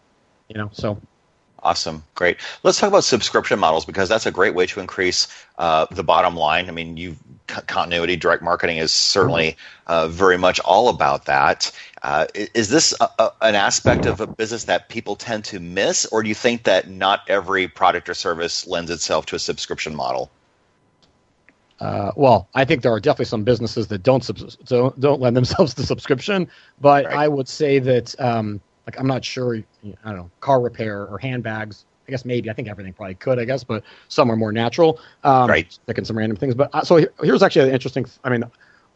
[0.48, 1.00] You know, so
[1.62, 2.04] Awesome.
[2.14, 2.38] Great.
[2.62, 5.26] Let's talk about subscription models because that's a great way to increase
[5.58, 6.68] uh, the bottom line.
[6.68, 7.16] I mean, you
[7.48, 9.92] continuity, direct marketing is certainly mm-hmm.
[9.92, 11.72] uh, very much all about that.
[12.02, 16.06] Uh, is this a, a, an aspect of a business that people tend to miss,
[16.06, 19.96] or do you think that not every product or service lends itself to a subscription
[19.96, 20.30] model?
[21.80, 24.28] Uh, well, I think there are definitely some businesses that don't
[24.64, 26.48] don't, don't lend themselves to subscription,
[26.80, 27.14] but right.
[27.14, 29.54] I would say that um, like I'm not sure.
[29.54, 29.62] I
[30.06, 31.84] don't know, car repair or handbags.
[32.06, 33.38] I guess maybe I think everything probably could.
[33.38, 34.98] I guess, but some are more natural.
[35.24, 35.70] Um, right.
[35.70, 38.06] Sticking some random things, but uh, so here's actually an interesting.
[38.24, 38.44] I mean,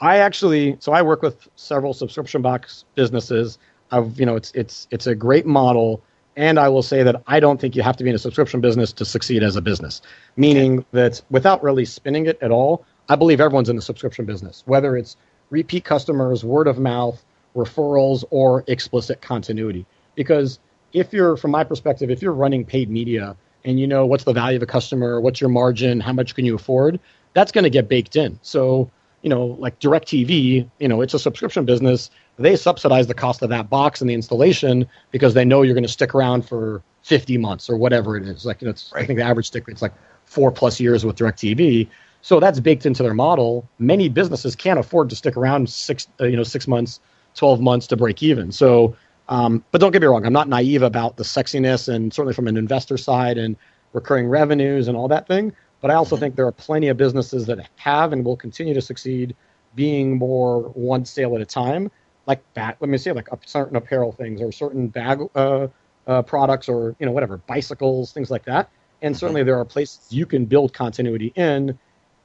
[0.00, 3.58] I actually so I work with several subscription box businesses.
[3.90, 6.02] I've you know it's it's it's a great model,
[6.36, 8.62] and I will say that I don't think you have to be in a subscription
[8.62, 10.00] business to succeed as a business.
[10.36, 14.62] Meaning that without really spinning it at all, I believe everyone's in the subscription business,
[14.64, 15.18] whether it's
[15.50, 17.22] repeat customers, word of mouth,
[17.54, 19.86] referrals, or explicit continuity.
[20.14, 20.58] Because
[20.92, 24.32] if you're, from my perspective, if you're running paid media and you know what's the
[24.32, 27.00] value of a customer, what's your margin, how much can you afford,
[27.34, 28.38] that's going to get baked in.
[28.42, 28.90] So
[29.22, 32.10] you know, like DirecTV, you know, it's a subscription business.
[32.38, 35.84] They subsidize the cost of that box and the installation because they know you're going
[35.84, 38.44] to stick around for 50 months or whatever it is.
[38.44, 39.04] Like, you know, right.
[39.04, 39.94] I think the average stick rate's like
[40.24, 41.88] four plus years with DirecTV.
[42.20, 43.68] So that's baked into their model.
[43.78, 47.00] Many businesses can't afford to stick around six, uh, you know, six months,
[47.34, 48.52] twelve months to break even.
[48.52, 48.96] So,
[49.28, 52.48] um, but don't get me wrong, I'm not naive about the sexiness, and certainly from
[52.48, 53.56] an investor side and
[53.92, 55.52] recurring revenues and all that thing.
[55.80, 58.80] But I also think there are plenty of businesses that have and will continue to
[58.80, 59.34] succeed
[59.74, 61.90] being more one sale at a time,
[62.26, 62.76] like that.
[62.80, 65.68] Let me say, like certain apparel things or certain bag uh,
[66.06, 68.70] uh, products or you know whatever bicycles, things like that.
[69.02, 71.76] And certainly there are places you can build continuity in,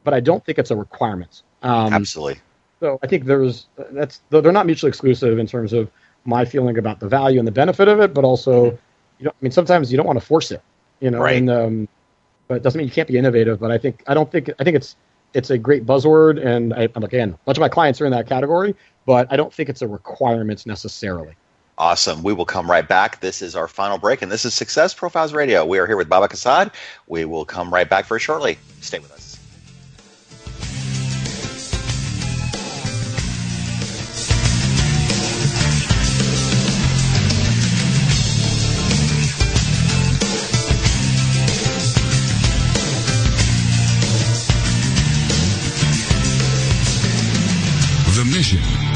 [0.03, 1.41] but I don't think it's a requirement.
[1.63, 2.39] Um, Absolutely.
[2.79, 5.89] So I think there's that's they're not mutually exclusive in terms of
[6.25, 8.65] my feeling about the value and the benefit of it, but also
[9.19, 10.61] you know I mean sometimes you don't want to force it,
[10.99, 11.37] you know, right.
[11.37, 11.87] and um,
[12.47, 13.59] but it doesn't mean you can't be innovative.
[13.59, 14.95] But I think I don't think I think it's
[15.33, 18.27] it's a great buzzword, and I, again, a bunch of my clients are in that
[18.27, 18.75] category,
[19.05, 21.35] but I don't think it's a requirement necessarily.
[21.77, 22.23] Awesome.
[22.23, 23.19] We will come right back.
[23.19, 25.63] This is our final break, and this is Success Profiles Radio.
[25.63, 26.73] We are here with Babak Azad.
[27.07, 28.57] We will come right back very shortly.
[28.81, 29.36] Stay with us.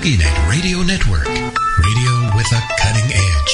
[0.00, 3.52] TogiNet Radio Network, radio with a cutting edge.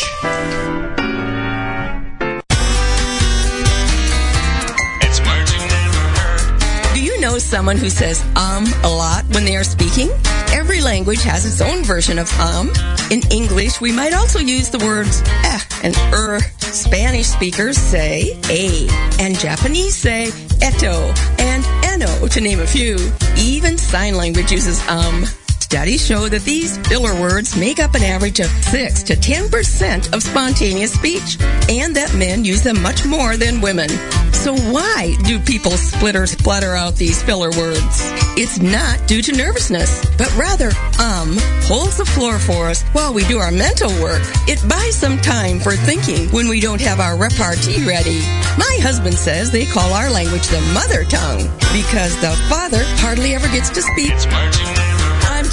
[6.95, 10.09] Do you know someone who says um a lot when they are speaking?
[10.53, 12.71] Every language has its own version of um.
[13.11, 16.39] In English, we might also use the words eh and er.
[16.61, 18.87] Spanish speakers say a,
[19.19, 20.27] and Japanese say
[20.61, 22.97] eto and eno, to name a few.
[23.37, 25.25] Even sign language uses um.
[25.61, 30.23] Studies show that these filler words make up an average of 6 to 10% of
[30.23, 31.39] spontaneous speech,
[31.69, 33.89] and that men use them much more than women.
[34.33, 38.13] So why do people split or splutter out these filler words?
[38.39, 40.71] It's not due to nervousness, but rather,
[41.03, 41.37] um,
[41.67, 44.23] holds the floor for us while we do our mental work.
[44.47, 48.21] It buys some time for thinking when we don't have our repartee ready.
[48.57, 53.49] My husband says they call our language the mother tongue because the father hardly ever
[53.49, 54.86] gets to speak.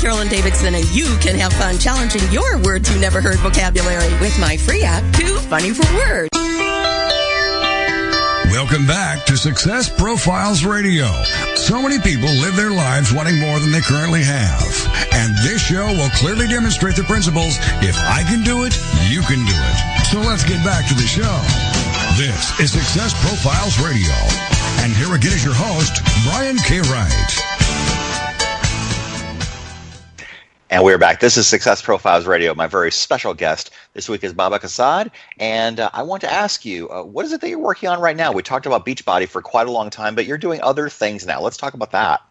[0.04, 4.38] Carolyn Davidson, and you can have fun challenging your words you never heard vocabulary with
[4.38, 6.28] my free app, Too Funny for Words.
[8.52, 11.08] Welcome back to Success Profiles Radio.
[11.56, 14.68] So many people live their lives wanting more than they currently have.
[15.14, 18.76] And this show will clearly demonstrate the principles if I can do it,
[19.08, 20.06] you can do it.
[20.12, 21.32] So let's get back to the show.
[22.20, 24.12] This is Success Profiles Radio.
[24.84, 26.82] And here again is your host, Brian K.
[26.92, 27.63] Wright.
[30.74, 31.20] And we're back.
[31.20, 32.56] This is Success Profiles Radio.
[32.56, 35.12] My very special guest this week is Babak Azad.
[35.38, 38.02] And uh, I want to ask you, uh, what is it that you're working on
[38.02, 38.32] right now?
[38.32, 41.42] We talked about Beachbody for quite a long time, but you're doing other things now.
[41.42, 42.22] Let's talk about that.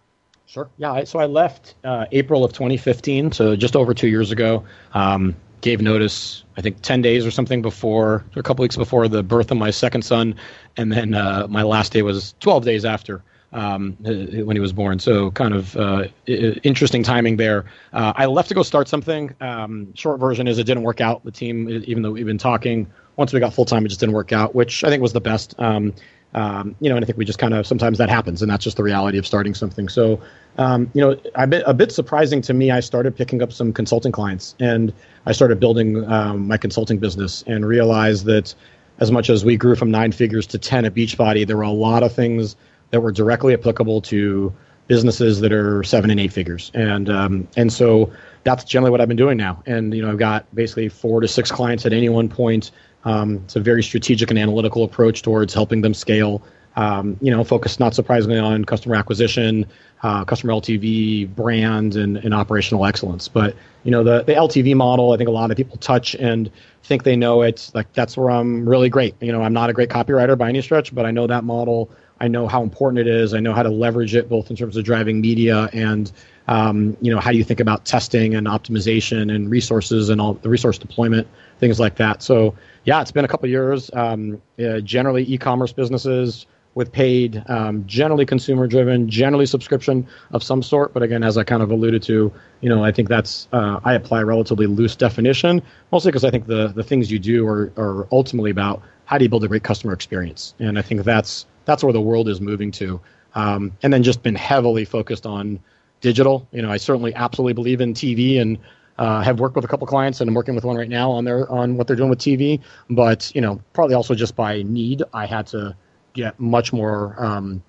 [0.47, 0.68] Sure.
[0.76, 1.05] Yeah.
[1.05, 4.64] So I left uh, April of 2015, so just over two years ago.
[4.93, 9.07] Um, gave notice, I think, 10 days or something before, or a couple weeks before
[9.07, 10.34] the birth of my second son.
[10.76, 13.22] And then uh, my last day was 12 days after
[13.53, 14.98] um, uh, when he was born.
[14.98, 17.66] So kind of uh, interesting timing there.
[17.92, 19.34] Uh, I left to go start something.
[19.40, 21.24] Um, short version is it didn't work out.
[21.24, 24.14] The team, even though we've been talking, once we got full time, it just didn't
[24.14, 25.55] work out, which I think was the best.
[25.59, 25.92] Um,
[26.34, 28.64] um, you know, and I think we just kind of sometimes that happens, and that's
[28.64, 29.88] just the reality of starting something.
[29.88, 30.18] So,
[30.57, 32.70] um, you know, a bit, a bit surprising to me.
[32.70, 34.94] I started picking up some consulting clients, and
[35.26, 38.55] I started building um, my consulting business, and realized that
[38.98, 41.70] as much as we grew from nine figures to ten at Beachbody, there were a
[41.70, 42.57] lot of things
[42.93, 44.55] that were directly applicable to
[44.86, 46.70] businesses that are seven and eight figures.
[46.74, 48.12] And um, and so
[48.45, 49.62] that's generally what I've been doing now.
[49.66, 52.70] And you know, I've got basically four to six clients at any one point.
[53.05, 56.43] Um, it's a very strategic and analytical approach towards helping them scale.
[56.76, 59.66] um, you know, focused not surprisingly on customer acquisition,
[60.03, 63.28] uh, customer LTV, brand, and, and operational excellence.
[63.28, 66.51] But you know, the the LTV model, I think a lot of people touch and
[66.82, 67.70] think they know it.
[67.74, 69.14] Like that's where I'm really great.
[69.20, 71.90] You know, I'm not a great copywriter by any stretch, but I know that model.
[72.22, 73.34] I know how important it is.
[73.34, 76.10] I know how to leverage it both in terms of driving media and
[76.46, 80.34] um, you know how do you think about testing and optimization and resources and all
[80.34, 81.26] the resource deployment
[81.58, 82.22] things like that.
[82.22, 82.54] So
[82.84, 83.90] yeah, it's been a couple years.
[83.92, 90.62] Um, uh, generally, e-commerce businesses with paid, um, generally consumer driven, generally subscription of some
[90.62, 90.94] sort.
[90.94, 93.94] But again, as I kind of alluded to, you know, I think that's uh, I
[93.94, 95.60] apply a relatively loose definition,
[95.90, 99.24] mostly because I think the the things you do are are ultimately about how do
[99.24, 102.40] you build a great customer experience, and I think that's that's where the world is
[102.40, 103.00] moving to.
[103.34, 105.58] Um, and then just been heavily focused on
[106.00, 106.46] digital.
[106.52, 108.58] You know, I certainly absolutely believe in TV and
[108.98, 111.24] uh, have worked with a couple clients and I'm working with one right now on
[111.24, 112.60] their on what they're doing with TV.
[112.90, 115.74] But you know, probably also just by need, I had to
[116.12, 117.16] get much more.
[117.18, 117.62] Um,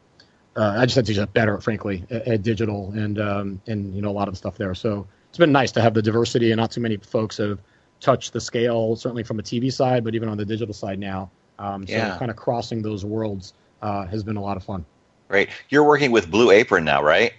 [0.55, 4.01] uh, I just had to get better, frankly, at, at digital and um, and you
[4.01, 4.75] know a lot of stuff there.
[4.75, 7.59] So it's been nice to have the diversity, and not too many folks have
[7.99, 11.31] touched the scale, certainly from a TV side, but even on the digital side now.
[11.57, 12.17] Um, so yeah.
[12.17, 13.53] kind of crossing those worlds
[13.83, 14.85] uh, has been a lot of fun.
[15.27, 15.49] Great.
[15.69, 17.33] You're working with Blue Apron now, right?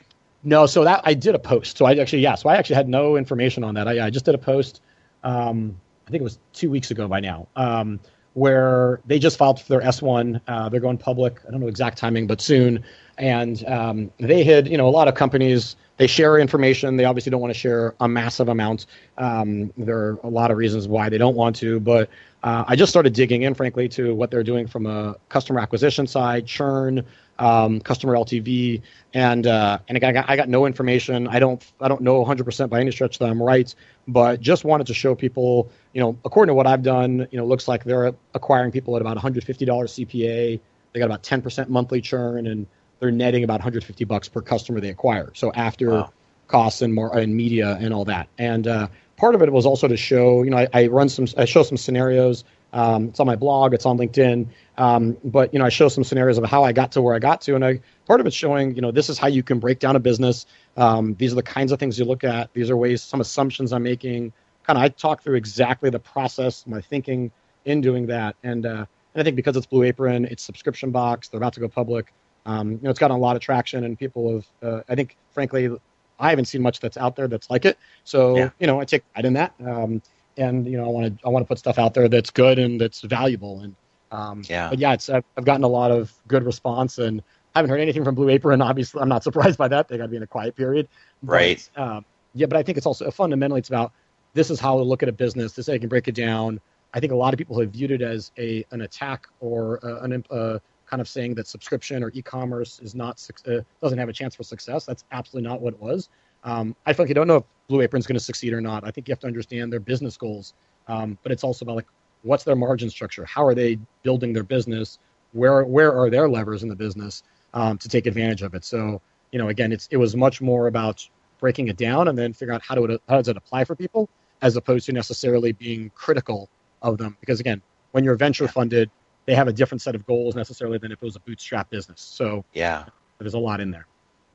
[0.44, 1.78] No, so that I did a post.
[1.78, 3.88] So I actually, yeah, so I actually had no information on that.
[3.88, 4.82] I, I just did a post.
[5.24, 7.48] Um, I think it was two weeks ago by now.
[7.56, 7.98] Um,
[8.34, 10.40] where they just filed for their S1.
[10.46, 11.40] Uh, they're going public.
[11.46, 12.84] I don't know exact timing, but soon.
[13.16, 15.76] And um, they had, you know, a lot of companies.
[15.96, 16.96] They share information.
[16.96, 18.86] They obviously don't want to share a massive amount.
[19.16, 22.10] Um, there are a lot of reasons why they don't want to, but
[22.42, 26.08] uh, I just started digging in, frankly, to what they're doing from a customer acquisition
[26.08, 27.06] side, churn,
[27.38, 28.82] um, customer LTV,
[29.12, 31.28] and uh, and again, I got, I got no information.
[31.28, 33.74] I don't I don't know 100% by any stretch that I'm right,
[34.08, 37.46] but just wanted to show people, you know, according to what I've done, you know,
[37.46, 40.60] looks like they're acquiring people at about $150 CPA.
[40.92, 42.66] They got about 10% monthly churn, and
[43.00, 45.30] they're netting about 150 bucks per customer they acquire.
[45.34, 46.12] So after wow.
[46.46, 49.88] costs and more and media and all that, and uh, part of it was also
[49.88, 53.26] to show, you know, I, I run some, I show some scenarios um, it's on
[53.26, 53.72] my blog.
[53.72, 54.48] It's on LinkedIn.
[54.76, 57.20] Um, but you know, I show some scenarios of how I got to where I
[57.20, 59.60] got to, and I part of it's showing you know this is how you can
[59.60, 60.44] break down a business.
[60.76, 62.52] Um, these are the kinds of things you look at.
[62.52, 64.32] These are ways, some assumptions I'm making.
[64.64, 67.30] Kind of, I talk through exactly the process, my thinking
[67.64, 71.28] in doing that, and uh, and I think because it's Blue Apron, it's subscription box.
[71.28, 72.12] They're about to go public.
[72.44, 74.46] Um, you know, it's gotten a lot of traction, and people have.
[74.60, 75.70] Uh, I think, frankly,
[76.18, 77.78] I haven't seen much that's out there that's like it.
[78.02, 78.50] So yeah.
[78.58, 79.54] you know, I take pride in that.
[79.64, 80.02] Um,
[80.36, 82.58] and you know I want to I want to put stuff out there that's good
[82.58, 83.74] and that's valuable and
[84.14, 84.70] um, yeah.
[84.70, 87.20] But yeah, it's I've, I've, gotten a lot of good response and
[87.54, 88.62] I haven't heard anything from Blue Apron.
[88.62, 89.88] Obviously, I'm not surprised by that.
[89.88, 90.88] They got to be in a quiet period.
[91.22, 91.70] But, right.
[91.76, 93.92] Um, yeah, but I think it's also fundamentally it's about
[94.34, 95.52] this is how to look at a business.
[95.52, 96.60] This is how can break it down.
[96.92, 100.02] I think a lot of people have viewed it as a an attack or uh,
[100.02, 104.12] an uh, kind of saying that subscription or e-commerce is not uh, doesn't have a
[104.12, 104.84] chance for success.
[104.84, 106.08] That's absolutely not what it was.
[106.44, 108.84] Um, I frankly don't know if Blue Apron's going to succeed or not.
[108.84, 110.54] I think you have to understand their business goals,
[110.88, 111.86] um, but it's also about like
[112.22, 113.24] what's their margin structure?
[113.24, 114.98] How are they building their business?
[115.32, 118.64] Where where are their levers in the business um, to take advantage of it?
[118.64, 119.00] So
[119.32, 121.08] you know, again, it's it was much more about
[121.40, 123.74] breaking it down and then figuring out how do it how does it apply for
[123.74, 124.08] people
[124.42, 126.48] as opposed to necessarily being critical
[126.82, 127.16] of them.
[127.20, 127.62] Because again,
[127.92, 128.90] when you're venture funded,
[129.26, 132.00] they have a different set of goals necessarily than if it was a bootstrap business.
[132.00, 132.84] So yeah,
[133.18, 133.86] there's a lot in there.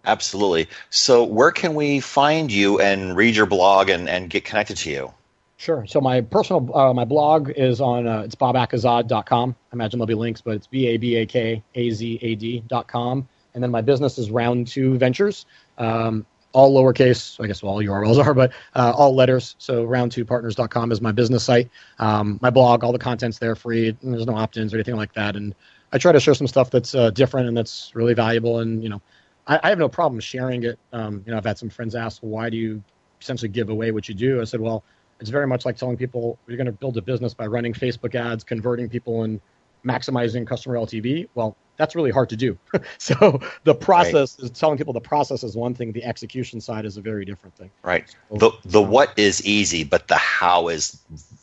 [0.09, 0.67] Absolutely.
[0.89, 4.89] So, where can we find you and read your blog and, and get connected to
[4.89, 5.13] you?
[5.57, 5.85] Sure.
[5.85, 9.55] So my personal uh, my blog is on uh, it's babakazad.com.
[9.71, 12.35] I imagine there'll be links, but it's b a b a k a z a
[12.35, 13.27] d.com.
[13.53, 15.45] And then my business is Round Two Ventures,
[15.77, 17.43] um, all lowercase.
[17.43, 19.55] I guess all URLs are, but uh, all letters.
[19.59, 21.69] So round2partners.com is my business site.
[21.99, 23.97] Um, my blog, all the content's there free.
[24.01, 25.35] There's no opt-ins or anything like that.
[25.35, 25.53] And
[25.91, 28.59] I try to share some stuff that's uh, different and that's really valuable.
[28.59, 29.01] And you know,
[29.49, 30.79] I, I have no problem sharing it.
[30.93, 32.81] Um, you know, I've had some friends ask, why do you
[33.21, 34.39] essentially give away what you do?
[34.39, 34.83] I said, well,
[35.19, 38.15] it's very much like telling people you're going to build a business by running Facebook
[38.15, 39.41] ads, converting people, and
[39.85, 41.27] maximizing customer LTV.
[41.35, 42.57] Well, that's really hard to do.
[42.97, 44.51] so the process right.
[44.51, 47.55] is telling people the process is one thing, the execution side is a very different
[47.55, 47.71] thing.
[47.81, 48.13] Right.
[48.29, 50.99] The the what is easy, but the how is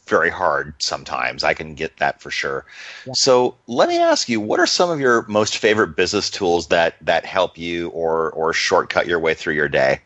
[0.07, 1.43] very hard sometimes.
[1.43, 2.67] I can get that for sure.
[3.07, 3.15] Yeah.
[3.15, 6.97] So let me ask you, what are some of your most favorite business tools that
[7.01, 10.01] that help you or or shortcut your way through your day?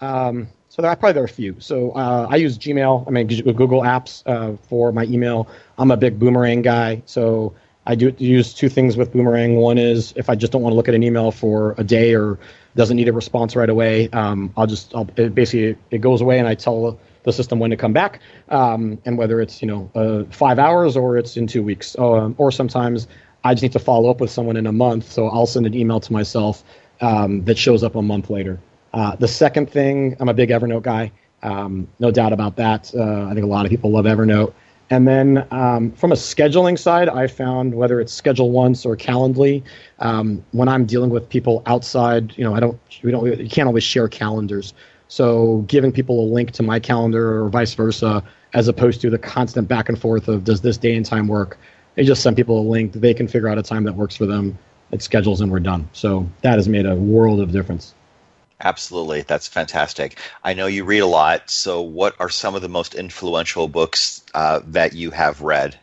[0.00, 1.54] Um, so there, are probably there are a few.
[1.58, 3.06] So uh, I use Gmail.
[3.06, 5.48] I mean Google Apps uh, for my email.
[5.76, 7.54] I'm a big Boomerang guy, so
[7.88, 9.56] I do use two things with Boomerang.
[9.56, 12.14] One is if I just don't want to look at an email for a day
[12.14, 12.38] or
[12.76, 16.38] doesn't need a response right away, um, I'll just I'll, it basically it goes away
[16.38, 18.20] and I tell the system when to come back,
[18.50, 22.34] um, and whether it's you know uh, five hours or it's in two weeks, um,
[22.36, 23.08] or sometimes
[23.42, 25.74] I just need to follow up with someone in a month, so I'll send an
[25.74, 26.62] email to myself
[27.00, 28.60] um, that shows up a month later.
[28.92, 31.12] Uh, the second thing, I'm a big Evernote guy,
[31.42, 32.92] um, no doubt about that.
[32.94, 34.52] Uh, I think a lot of people love Evernote.
[34.90, 39.62] And then um, from a scheduling side, I found whether it's Schedule Once or Calendly,
[39.98, 43.66] um, when I'm dealing with people outside, you know, I don't, we don't, you can't
[43.66, 44.72] always share calendars.
[45.08, 48.22] So giving people a link to my calendar or vice versa,
[48.54, 51.58] as opposed to the constant back and forth of does this day and time work?
[51.94, 52.92] They just send people a link.
[52.92, 54.58] They can figure out a time that works for them.
[54.90, 55.88] It schedules and we're done.
[55.92, 57.94] So that has made a world of difference.
[58.60, 59.22] Absolutely.
[59.22, 60.18] That's fantastic.
[60.42, 61.48] I know you read a lot.
[61.48, 65.78] So, what are some of the most influential books uh, that you have read?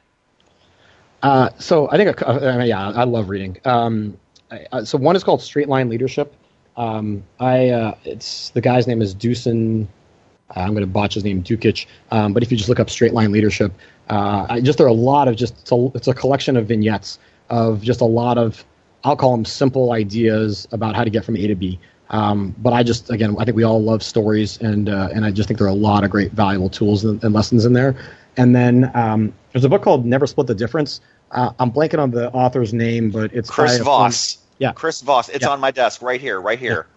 [1.24, 3.58] Uh, so, I think, uh, yeah, I love reading.
[3.64, 4.18] Um,
[4.52, 6.36] I, uh, so, one is called Straight Line Leadership.
[6.76, 9.88] Um, I, uh, it's the guy's name is Dusan.
[10.50, 11.86] Uh, I'm going to botch his name, Djukich.
[12.12, 13.72] Um, but if you just look up Straight Line Leadership,
[14.10, 17.18] I just there are a lot of just it's a, it's a collection of vignettes
[17.50, 18.64] of just a lot of
[19.06, 21.80] I'll call them simple ideas about how to get from A to B.
[22.10, 25.32] Um, but I just, again, I think we all love stories, and uh, and I
[25.32, 27.96] just think there are a lot of great, valuable tools and, and lessons in there.
[28.38, 31.02] And then um, there's a book called Never Split the Difference.
[31.32, 34.38] Uh, I'm blanking on the author's name, but it's Chris Voss.
[34.60, 35.30] yeah, Chris Voss.
[35.30, 35.50] It's yeah.
[35.50, 36.88] on my desk right here, right here.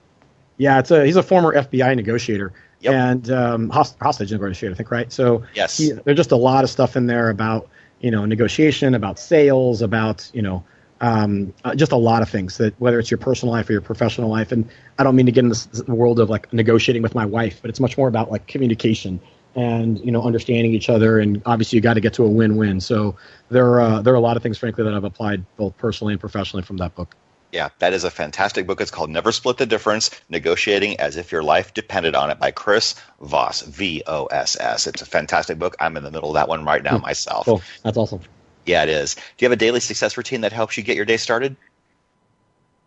[0.58, 2.94] Yeah, yeah it's a he's a former FBI negotiator yep.
[2.94, 5.12] and um, hostage negotiator, I think, right?
[5.12, 7.68] So yes, he, there's just a lot of stuff in there about
[8.00, 10.62] you know negotiation, about sales, about you know
[11.00, 13.80] um, uh, just a lot of things that whether it's your personal life or your
[13.80, 14.68] professional life and
[14.98, 17.68] i don't mean to get in this, world of like negotiating with my wife but
[17.68, 19.20] it's much more about like communication
[19.54, 22.80] and you know understanding each other and obviously you got to get to a win-win
[22.80, 23.16] so
[23.50, 26.12] there are uh, there are a lot of things frankly that i've applied both personally
[26.12, 27.16] and professionally from that book
[27.50, 28.80] yeah, that is a fantastic book.
[28.80, 32.50] It's called Never Split the Difference Negotiating as If Your Life Depended on It by
[32.50, 34.86] Chris Voss, V O S S.
[34.86, 35.74] It's a fantastic book.
[35.80, 37.46] I'm in the middle of that one right now myself.
[37.46, 37.62] Cool.
[37.82, 38.20] That's awesome.
[38.68, 39.14] Yeah, it is.
[39.14, 41.56] Do you have a daily success routine that helps you get your day started?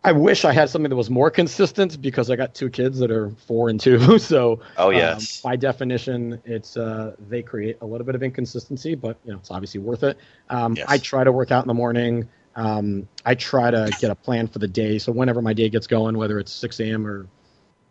[0.04, 3.10] I wish I had something that was more consistent because I got two kids that
[3.10, 4.18] are four and two.
[4.18, 8.94] So, oh yes, um, by definition, it's uh, they create a little bit of inconsistency,
[8.94, 10.18] but you know it's obviously worth it.
[10.48, 10.86] Um, yes.
[10.88, 12.28] I try to work out in the morning.
[12.54, 14.98] Um, I try to get a plan for the day.
[14.98, 17.06] So whenever my day gets going, whether it's 6 a.m.
[17.06, 17.26] or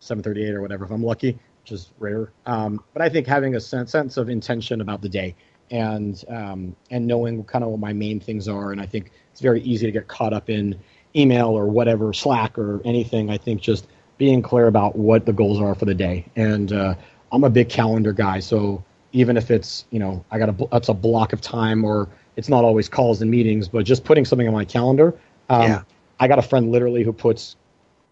[0.02, 2.32] 7:38 or whatever, if I'm lucky, which is rare.
[2.46, 5.36] Um, but I think having a sense, sense of intention about the day
[5.72, 8.72] and um, and knowing kind of what my main things are.
[8.72, 10.78] And I think it's very easy to get caught up in
[11.16, 13.30] email or whatever, Slack or anything.
[13.30, 16.26] I think just being clear about what the goals are for the day.
[16.36, 16.96] And uh,
[17.32, 20.90] I'm a big calendar guy, so even if it's you know I got a that's
[20.90, 24.48] a block of time or it's not always calls and meetings, but just putting something
[24.48, 25.18] on my calendar.
[25.50, 25.82] Um, yeah.
[26.20, 27.56] I got a friend literally who puts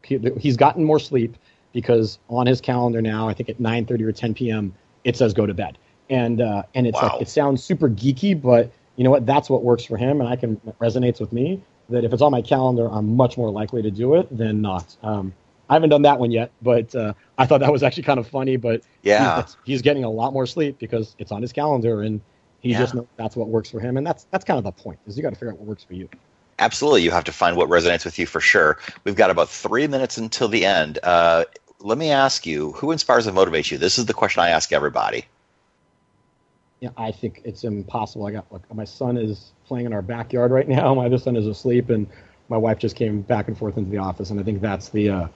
[0.04, 1.36] he, he's gotten more sleep
[1.74, 4.74] because on his calendar now, I think at 9:30 or 10 p.m.
[5.04, 5.78] it says go to bed
[6.10, 7.10] and uh, and it's wow.
[7.14, 9.26] like it sounds super geeky, but you know what?
[9.26, 11.62] That's what works for him, and I can resonates with me.
[11.90, 14.96] That if it's on my calendar, I'm much more likely to do it than not.
[15.02, 15.34] Um,
[15.70, 18.28] I haven't done that one yet, but uh, I thought that was actually kind of
[18.28, 18.58] funny.
[18.58, 22.22] But yeah, he's, he's, getting a lot more sleep because it's on his calendar, and
[22.62, 22.80] he yeah.
[22.80, 25.00] just knows that's what works for him, and that's that's kind of the point.
[25.08, 26.10] Is you got to figure out what works for you.
[26.58, 28.78] Absolutely, you have to find what resonates with you for sure.
[29.06, 31.00] We've got about three minutes until the end.
[31.02, 31.46] Uh,
[31.80, 33.78] let me ask you, who inspires and motivates you?
[33.78, 35.26] This is the question I ask everybody
[36.80, 38.26] you know, I think it's impossible.
[38.26, 40.94] I got look, my son is playing in our backyard right now.
[40.96, 42.08] My other son is asleep, and
[42.48, 44.30] my wife just came back and forth into the office.
[44.32, 45.28] And I think that's the uh,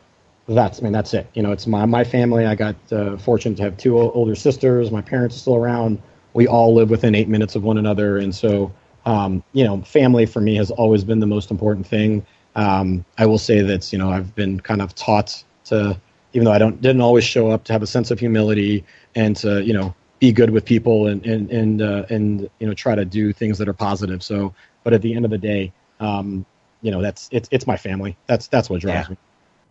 [0.47, 1.27] that's I mean that's it.
[1.33, 2.45] You know, it's my my family.
[2.45, 4.91] I got uh, fortunate to have two older sisters.
[4.91, 6.01] My parents are still around.
[6.33, 8.71] We all live within eight minutes of one another, and so
[9.05, 12.25] um, you know, family for me has always been the most important thing.
[12.55, 15.99] Um, I will say that you know I've been kind of taught to,
[16.33, 18.83] even though I don't didn't always show up, to have a sense of humility
[19.15, 22.73] and to you know be good with people and and and uh, and you know
[22.73, 24.23] try to do things that are positive.
[24.23, 24.53] So,
[24.85, 26.45] but at the end of the day, um,
[26.81, 28.15] you know that's it's it's my family.
[28.25, 29.11] That's that's what drives yeah.
[29.11, 29.17] me.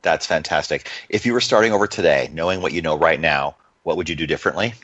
[0.03, 0.91] That's fantastic.
[1.09, 4.15] If you were starting over today, knowing what you know right now, what would you
[4.15, 4.75] do differently?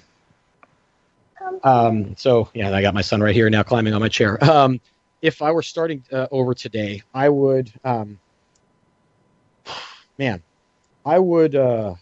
[1.62, 4.38] Um, so yeah, I got my son right here now climbing on my chair.
[4.48, 4.80] Um,
[5.20, 8.20] if I were starting uh, over today, I would, um,
[10.16, 10.40] man,
[11.04, 11.96] I would, uh,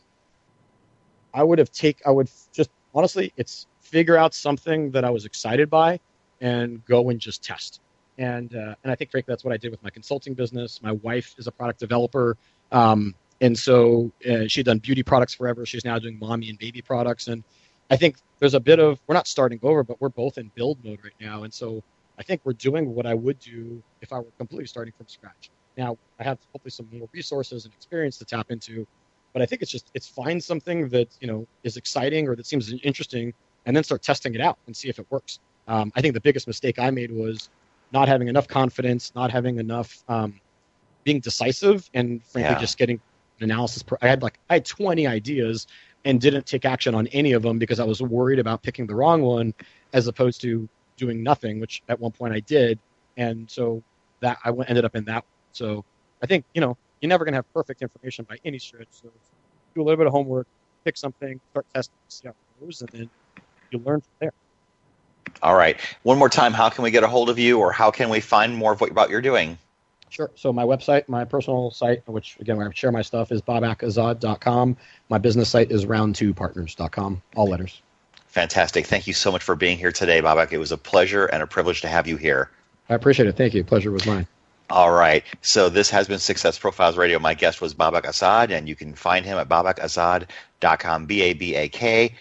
[1.32, 5.24] I would have take, I would just honestly, it's figure out something that I was
[5.24, 6.00] excited by
[6.40, 7.80] and go and just test.
[8.18, 10.82] And uh, and I think frankly that's what I did with my consulting business.
[10.82, 12.36] My wife is a product developer,
[12.72, 15.66] um, and so uh, she'd done beauty products forever.
[15.66, 17.44] She's now doing mommy and baby products, and
[17.90, 20.82] I think there's a bit of we're not starting over, but we're both in build
[20.82, 21.42] mode right now.
[21.42, 21.82] And so
[22.18, 25.50] I think we're doing what I would do if I were completely starting from scratch.
[25.76, 28.86] Now I have hopefully some more resources and experience to tap into,
[29.32, 32.46] but I think it's just it's find something that you know is exciting or that
[32.46, 33.32] seems interesting,
[33.66, 35.38] and then start testing it out and see if it works.
[35.68, 37.48] Um, I think the biggest mistake I made was
[37.92, 40.40] not having enough confidence, not having enough um,
[41.04, 42.58] being decisive, and frankly, Yeah.
[42.60, 43.00] just getting
[43.40, 43.82] an analysis.
[43.82, 45.66] Pro- I had like I had 20 ideas
[46.04, 48.94] and didn't take action on any of them because I was worried about picking the
[48.94, 49.52] wrong one,
[49.92, 52.78] as opposed to doing nothing, which at one point I did,
[53.16, 53.82] and so
[54.20, 55.24] that I ended up in that.
[55.52, 55.84] So
[56.22, 58.88] I think you know you're never gonna have perfect information by any stretch.
[58.90, 59.10] So
[59.74, 60.46] do a little bit of homework,
[60.84, 63.10] pick something, start testing, see how it goes, and then
[63.70, 64.32] you learn from there.
[65.42, 65.78] All right.
[66.02, 68.20] One more time, how can we get a hold of you or how can we
[68.20, 69.58] find more of what about you're doing?
[70.08, 70.30] Sure.
[70.34, 74.76] So my website, my personal site, which again where I share my stuff, is babakazad.com.
[75.08, 77.22] My business site is round2partners.com.
[77.34, 77.82] All letters.
[78.28, 78.86] Fantastic.
[78.86, 80.52] Thank you so much for being here today, Babak.
[80.52, 82.50] It was a pleasure and a privilege to have you here.
[82.88, 83.36] I appreciate it.
[83.36, 83.64] Thank you.
[83.64, 84.26] Pleasure was mine.
[84.68, 85.22] All right.
[85.42, 87.20] So this has been Success Profiles Radio.
[87.20, 92.12] My guest was Babak Azad, and you can find him at babakazad.com, B-A-B-A-K-A-Z-A-D.com.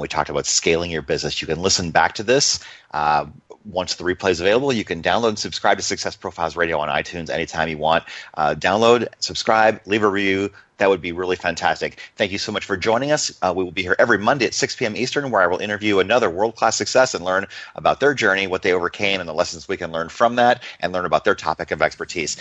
[0.00, 1.40] We talked about scaling your business.
[1.40, 2.58] You can listen back to this.
[2.90, 3.26] Uh,
[3.64, 6.88] once the replay is available, you can download and subscribe to Success Profiles Radio on
[6.88, 8.04] iTunes anytime you want.
[8.34, 10.50] Uh, download, subscribe, leave a review.
[10.78, 12.00] That would be really fantastic.
[12.16, 13.36] Thank you so much for joining us.
[13.40, 14.96] Uh, we will be here every Monday at 6 p.m.
[14.96, 17.46] Eastern, where I will interview another world class success and learn
[17.76, 20.92] about their journey, what they overcame, and the lessons we can learn from that, and
[20.92, 22.36] learn about their topic of expertise.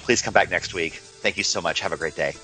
[0.00, 0.94] Please come back next week.
[0.94, 1.80] Thank you so much.
[1.80, 2.34] Have a great day.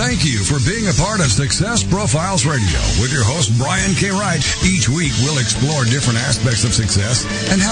[0.00, 4.08] Thank you for being a part of Success Profiles Radio with your host, Brian K.
[4.08, 4.40] Wright.
[4.64, 7.68] Each week, we'll explore different aspects of success and how